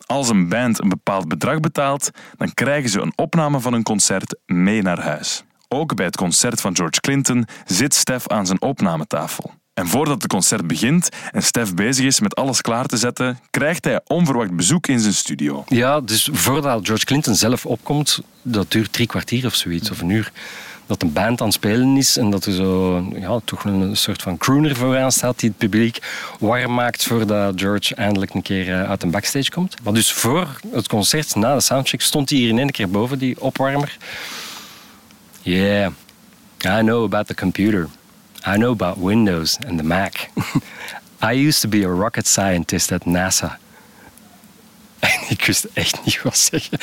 Als 0.06 0.30
een 0.30 0.50
band 0.50 0.82
een 0.82 0.90
bepaald 0.90 1.28
bedrag 1.28 1.60
betaalt, 1.60 2.10
dan 2.38 2.54
krijgen 2.54 2.90
ze 2.90 3.02
een 3.02 3.14
opname 3.16 3.60
van 3.60 3.74
een 3.74 3.84
concert 3.84 4.36
mee 4.46 4.82
naar 4.82 5.02
huis. 5.02 5.44
Ook 5.68 5.96
bij 5.96 6.06
het 6.06 6.18
concert 6.18 6.62
van 6.62 6.76
George 6.76 7.00
Clinton 7.00 7.46
zit 7.66 7.94
Stef 7.94 8.28
aan 8.28 8.46
zijn 8.46 8.62
opnametafel. 8.62 9.54
En 9.74 9.88
voordat 9.88 10.22
het 10.22 10.32
concert 10.32 10.68
begint 10.68 11.10
en 11.32 11.44
Stef 11.44 11.74
bezig 11.74 12.06
is 12.06 12.20
met 12.20 12.36
alles 12.36 12.62
klaar 12.62 12.86
te 12.86 12.98
zetten, 12.98 13.40
krijgt 13.50 13.86
hij 13.86 14.02
onverwacht 14.08 14.56
bezoek 14.56 14.88
in 14.88 15.00
zijn 15.00 15.14
studio. 15.14 15.64
Ja, 15.68 16.02
dus 16.02 16.30
voordat 16.32 16.86
George 16.86 17.06
Clinton 17.06 17.36
zelf 17.36 17.66
opkomt, 17.66 18.20
dat 18.42 18.72
duurt 18.72 18.94
drie 18.94 19.08
kwartier 19.08 19.46
of 19.46 19.56
zoiets, 19.56 19.92
of 19.92 20.02
een 20.02 20.10
uur. 20.10 20.32
Dat 20.90 21.02
een 21.02 21.14
band 21.14 21.42
aan 21.42 21.48
het 21.48 21.56
spelen 21.56 21.98
is 21.98 22.18
en 22.18 22.30
dat 22.30 22.46
er 22.46 22.54
zo 22.54 23.04
ja, 23.14 23.40
toch 23.44 23.64
een 23.64 23.98
soort 23.98 24.22
van 24.22 24.38
crooner 24.38 24.76
vooraan 24.76 25.12
staat 25.12 25.40
die 25.40 25.50
het 25.50 25.58
publiek 25.58 26.00
warm 26.40 26.74
maakt 26.74 27.04
voordat 27.04 27.60
George 27.60 27.96
eindelijk 27.96 28.34
een 28.34 28.42
keer 28.42 28.86
uit 28.86 29.04
een 29.04 29.12
backstage 29.12 29.52
komt. 29.52 29.76
Maar 29.84 29.94
dus 29.94 30.12
voor 30.12 30.48
het 30.72 30.88
concert, 30.88 31.36
na 31.36 31.54
de 31.54 31.62
soundcheck, 31.62 32.02
stond 32.02 32.30
hij 32.30 32.40
hier 32.40 32.50
in 32.50 32.60
één 32.60 32.72
keer 32.72 32.90
boven, 32.90 33.20
die 33.20 33.42
opwarmer. 33.42 33.98
Yeah, 35.42 35.92
I 36.66 36.80
know 36.82 37.04
about 37.04 37.28
the 37.28 37.36
computer. 37.36 37.88
I 38.48 38.56
know 38.56 38.72
about 38.72 38.98
Windows 38.98 39.58
and 39.68 39.78
the 39.78 39.84
Mac. 39.84 40.30
I 41.32 41.48
used 41.48 41.62
to 41.62 41.70
be 41.70 41.86
a 41.86 41.90
rocket 41.90 42.28
scientist 42.28 42.92
at 42.92 43.06
NASA. 43.06 43.58
Wist 45.50 45.68
echt 45.74 46.06
niet 46.06 46.22
wat 46.22 46.38
zeggen. 46.38 46.78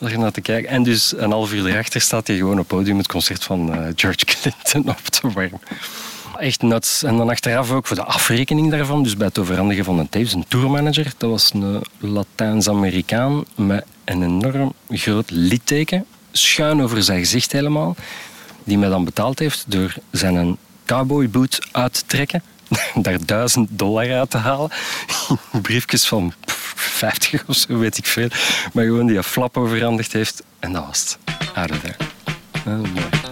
Er 0.00 0.18
naar 0.18 0.32
te 0.32 0.40
kijken. 0.40 0.70
En 0.70 0.82
dus 0.82 1.14
een 1.16 1.30
half 1.30 1.52
uur 1.52 1.66
erachter 1.66 2.00
staat 2.00 2.26
hij 2.26 2.36
gewoon 2.36 2.58
op 2.58 2.68
podium 2.68 2.98
het 2.98 3.08
concert 3.08 3.44
van 3.44 3.68
uh, 3.68 3.86
George 3.94 4.24
Clinton 4.24 4.88
op 4.98 4.98
te 4.98 5.30
warmen. 5.30 5.60
Echt 6.38 6.62
nuts. 6.62 7.02
En 7.02 7.16
dan 7.16 7.28
achteraf 7.28 7.70
ook 7.70 7.86
voor 7.86 7.96
de 7.96 8.04
afrekening 8.04 8.70
daarvan, 8.70 9.02
dus 9.02 9.16
bij 9.16 9.26
het 9.26 9.38
overhandigen 9.38 9.84
van 9.84 9.98
een 9.98 10.08
tapes, 10.08 10.32
een 10.32 10.44
tourmanager. 10.48 11.12
Dat 11.16 11.30
was 11.30 11.50
een 11.54 11.82
Latijns-Amerikaan 11.98 13.44
met 13.54 13.84
een 14.04 14.22
enorm 14.22 14.72
groot 14.90 15.30
litteken, 15.30 16.04
schuin 16.32 16.82
over 16.82 17.02
zijn 17.02 17.18
gezicht 17.18 17.52
helemaal, 17.52 17.96
die 18.64 18.78
mij 18.78 18.88
dan 18.88 19.04
betaald 19.04 19.38
heeft 19.38 19.64
door 19.68 19.94
zijn 20.10 20.56
cowboyboot 20.84 21.66
uit 21.72 21.92
te 21.92 22.02
trekken 22.06 22.42
daar 22.94 23.18
1000 23.26 23.68
dollar 23.70 24.18
uit 24.18 24.30
te 24.30 24.38
halen. 24.38 24.70
Briefjes 25.62 26.06
van 26.06 26.32
pff, 26.44 26.72
50 26.76 27.44
of 27.46 27.56
zo, 27.56 27.78
weet 27.78 27.98
ik 27.98 28.06
veel. 28.06 28.28
Maar 28.72 28.84
gewoon 28.84 29.06
die 29.06 29.16
een 29.16 29.24
flap 29.24 29.56
overhandigd 29.56 30.12
heeft. 30.12 30.42
En 30.58 30.72
dat 30.72 30.86
was 30.86 31.00
het. 31.00 31.18
Out 31.54 31.70
of 31.70 31.82
is 31.84 31.94
mooi. 32.64 33.24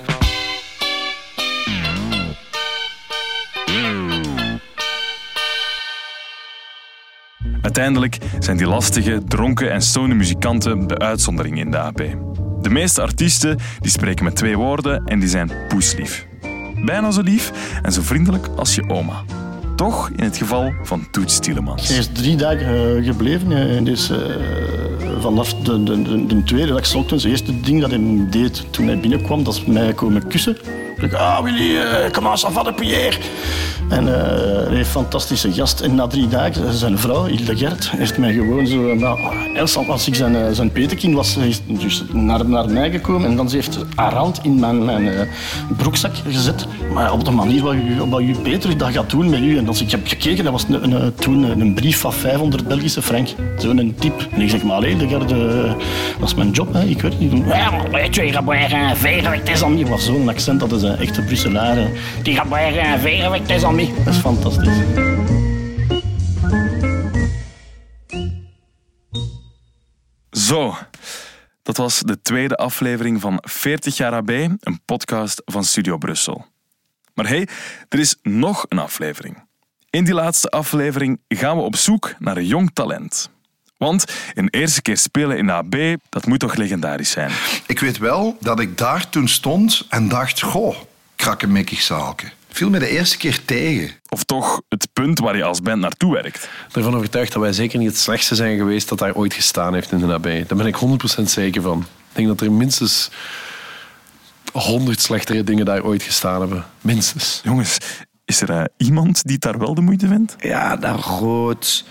Uiteindelijk 7.62 8.18
zijn 8.38 8.56
die 8.56 8.66
lastige, 8.66 9.22
dronken 9.28 9.72
en 9.72 9.82
stone 9.82 10.14
muzikanten 10.14 10.86
de 10.86 10.98
uitzondering 10.98 11.58
in 11.58 11.70
de 11.70 11.78
AP. 11.78 12.02
De 12.60 12.70
meeste 12.70 13.02
artiesten 13.02 13.58
die 13.80 13.90
spreken 13.90 14.24
met 14.24 14.36
twee 14.36 14.56
woorden 14.56 15.04
en 15.04 15.20
die 15.20 15.28
zijn 15.28 15.50
poeslief. 15.68 16.26
Bijna 16.84 17.10
zo 17.10 17.20
lief 17.20 17.52
en 17.82 17.92
zo 17.92 18.00
vriendelijk 18.02 18.46
als 18.56 18.74
je 18.74 18.88
oma. 18.88 19.22
Toch 19.76 20.10
in 20.16 20.24
het 20.24 20.36
geval 20.36 20.72
van 20.82 21.06
Toets 21.10 21.38
Tielemans. 21.38 21.88
Hij 21.88 21.98
is 21.98 22.08
drie 22.12 22.36
dagen 22.36 22.96
eh, 22.96 23.04
gebleven. 23.04 23.52
eh, 23.52 23.76
En 23.76 23.84
dus, 23.84 24.10
eh, 24.10 24.18
vanaf 25.20 25.54
de, 25.54 25.82
de, 25.82 26.02
de, 26.02 26.26
de 26.26 26.42
tweede 26.42 26.74
ochtends, 26.74 27.10
het 27.10 27.24
eerste 27.24 27.60
ding 27.60 27.80
dat 27.80 27.90
hij 27.90 28.26
deed 28.30 28.64
toen 28.72 28.86
hij 28.86 29.00
binnenkwam, 29.00 29.44
dat 29.44 29.66
mij 29.66 29.92
komen 29.92 30.26
kussen. 30.26 30.56
Ah 31.10 31.42
Willy, 31.42 31.74
uh, 31.74 32.10
kom 32.12 32.26
aan, 32.26 32.38
ça 32.38 32.50
va 32.50 32.62
de 32.62 32.72
Pierre. 32.72 33.18
En 33.92 34.08
eh, 34.08 34.66
hij 34.66 34.76
heeft 34.76 34.78
een 34.78 34.84
fantastische 34.84 35.52
gast. 35.52 35.80
En 35.80 35.94
na 35.94 36.06
drie 36.06 36.28
dagen, 36.28 36.72
zijn 36.74 36.98
vrouw, 36.98 37.24
Hildegard, 37.24 37.90
heeft 37.90 38.18
mij 38.18 38.32
gewoon 38.32 38.66
zo... 38.66 38.94
Nou, 38.94 39.18
eerst 39.54 39.88
als 39.88 40.06
ik 40.06 40.14
zijn, 40.14 40.36
eh, 40.36 40.52
zijn 40.52 40.72
petekind 40.72 41.14
was, 41.14 41.36
is 41.36 41.60
dus 41.66 42.04
naar, 42.12 42.48
naar 42.48 42.70
mij 42.70 42.90
gekomen. 42.90 43.30
En 43.30 43.36
dan 43.36 43.48
ze 43.48 43.56
heeft 43.56 43.78
haar 43.94 44.14
hand 44.14 44.40
in 44.42 44.60
mijn, 44.60 44.84
mijn 44.84 45.08
eh, 45.08 45.26
broekzak 45.76 46.12
gezet. 46.28 46.66
Maar 46.94 47.12
op 47.12 47.24
de 47.24 47.30
manier 47.30 47.62
waarop 47.62 48.20
u, 48.20 48.28
u 48.28 48.34
Peter 48.34 48.76
dat 48.76 48.92
gaat 48.92 49.10
doen 49.10 49.30
met 49.30 49.40
u. 49.40 49.58
En 49.58 49.68
als 49.68 49.80
ik 49.80 49.90
heb 49.90 50.06
gekeken, 50.06 50.44
dat 50.44 50.52
was 50.52 50.64
een, 50.68 50.92
een, 50.92 51.14
toen 51.14 51.60
een, 51.60 51.74
brief 51.74 51.98
van 51.98 52.12
500 52.12 52.68
Belgische 52.68 53.02
frank. 53.02 53.28
Zo'n 53.58 53.94
tip. 53.98 54.26
En 54.30 54.40
ik 54.40 54.50
zeg, 54.50 54.62
maar 54.62 54.82
Hildegard, 54.82 55.32
eh, 55.32 55.38
dat 56.18 56.28
is 56.28 56.34
mijn 56.34 56.50
job. 56.50 56.72
Hè. 56.72 56.82
Ik 56.82 57.02
weet 57.02 57.12
het 57.12 57.20
niet. 57.20 57.46
Ja, 57.46 57.70
maar 57.70 58.10
iras 58.10 58.44
boire 58.44 58.76
un 58.76 58.96
verre 58.96 59.26
avec 59.26 59.44
tes 59.44 59.62
amis. 59.62 59.88
was 59.88 60.04
zo'n 60.04 60.28
accent, 60.28 60.60
dat 60.60 60.72
is 60.72 60.82
een 60.92 60.98
echte 60.98 61.22
Brusselaar. 61.22 61.76
hè. 61.76 61.90
Tu 62.22 62.30
iras 62.30 62.48
boire 62.48 62.80
un 62.80 62.98
verre 62.98 63.26
avec 63.26 63.46
tes 63.46 63.64
amis. 63.64 63.88
Dat 64.04 64.14
is 64.14 64.20
fantastisch. 64.20 64.76
Zo, 70.30 70.74
dat 71.62 71.76
was 71.76 72.00
de 72.00 72.22
tweede 72.22 72.56
aflevering 72.56 73.20
van 73.20 73.38
40 73.40 73.96
jaar 73.96 74.12
AB, 74.12 74.30
een 74.30 74.80
podcast 74.84 75.42
van 75.44 75.64
Studio 75.64 75.96
Brussel. 75.96 76.46
Maar 77.14 77.28
hey, 77.28 77.48
er 77.88 77.98
is 77.98 78.16
nog 78.22 78.64
een 78.68 78.78
aflevering. 78.78 79.46
In 79.90 80.04
die 80.04 80.14
laatste 80.14 80.48
aflevering 80.48 81.20
gaan 81.28 81.56
we 81.56 81.62
op 81.62 81.76
zoek 81.76 82.14
naar 82.18 82.36
een 82.36 82.46
jong 82.46 82.70
talent. 82.72 83.30
Want 83.82 84.04
een 84.34 84.48
eerste 84.48 84.82
keer 84.82 84.96
spelen 84.96 85.38
in 85.38 85.46
de 85.46 85.52
AB, 85.52 85.76
dat 86.08 86.26
moet 86.26 86.38
toch 86.38 86.54
legendarisch 86.54 87.10
zijn. 87.10 87.30
Ik 87.66 87.80
weet 87.80 87.98
wel 87.98 88.36
dat 88.40 88.60
ik 88.60 88.78
daar 88.78 89.08
toen 89.08 89.28
stond 89.28 89.86
en 89.88 90.08
dacht, 90.08 90.42
goh, 90.42 90.76
krakkemikkig 91.16 91.80
zaalke. 91.80 92.30
Viel 92.48 92.70
me 92.70 92.78
de 92.78 92.88
eerste 92.88 93.16
keer 93.16 93.44
tegen. 93.44 93.90
Of 94.08 94.22
toch 94.24 94.62
het 94.68 94.88
punt 94.92 95.18
waar 95.18 95.36
je 95.36 95.44
als 95.44 95.62
band 95.62 95.80
naartoe 95.80 96.12
werkt. 96.12 96.48
ervan 96.72 96.96
overtuigd 96.96 97.32
dat 97.32 97.42
wij 97.42 97.52
zeker 97.52 97.78
niet 97.78 97.88
het 97.88 97.98
slechtste 97.98 98.34
zijn 98.34 98.56
geweest 98.56 98.88
dat 98.88 98.98
daar 98.98 99.14
ooit 99.14 99.34
gestaan 99.34 99.74
heeft 99.74 99.92
in 99.92 99.98
de 99.98 100.12
AB. 100.12 100.24
Daar 100.24 100.56
ben 100.56 100.66
ik 100.66 100.76
100% 101.20 101.22
zeker 101.22 101.62
van. 101.62 101.78
Ik 101.80 102.16
denk 102.16 102.28
dat 102.28 102.40
er 102.40 102.52
minstens 102.52 103.10
100 104.52 105.00
slechtere 105.00 105.44
dingen 105.44 105.64
daar 105.64 105.84
ooit 105.84 106.02
gestaan 106.02 106.40
hebben. 106.40 106.64
Minstens. 106.80 107.40
Jongens, 107.44 107.78
is 108.24 108.40
er 108.40 108.50
eh, 108.50 108.64
iemand 108.76 109.22
die 109.22 109.32
het 109.32 109.42
daar 109.42 109.58
wel 109.58 109.74
de 109.74 109.80
moeite 109.80 110.06
vindt? 110.06 110.36
Ja, 110.38 110.76
dat 110.76 111.00
rood, 111.00 111.84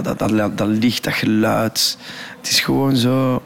dat, 0.00 0.18
dat, 0.18 0.28
dat, 0.28 0.58
dat 0.58 0.68
licht, 0.68 1.04
dat 1.04 1.12
geluid. 1.12 1.98
Het 2.36 2.48
is 2.48 2.60
gewoon 2.60 2.96
zo, 2.96 3.42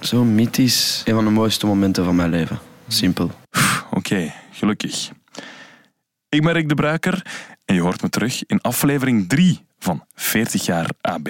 zo 0.00 0.24
mythisch. 0.24 1.02
Een 1.04 1.14
van 1.14 1.24
de 1.24 1.30
mooiste 1.30 1.66
momenten 1.66 2.04
van 2.04 2.16
mijn 2.16 2.30
leven. 2.30 2.58
Simpel. 2.88 3.30
Oké, 3.90 4.32
gelukkig. 4.50 5.10
Ik 6.28 6.42
ben 6.42 6.52
Rick 6.52 6.68
de 6.68 6.74
Bruiker 6.74 7.26
en 7.64 7.74
je 7.74 7.80
hoort 7.80 8.02
me 8.02 8.08
terug 8.08 8.46
in 8.46 8.60
aflevering 8.60 9.28
3 9.28 9.60
van 9.78 10.04
40 10.14 10.64
jaar 10.64 10.90
AB. 11.00 11.28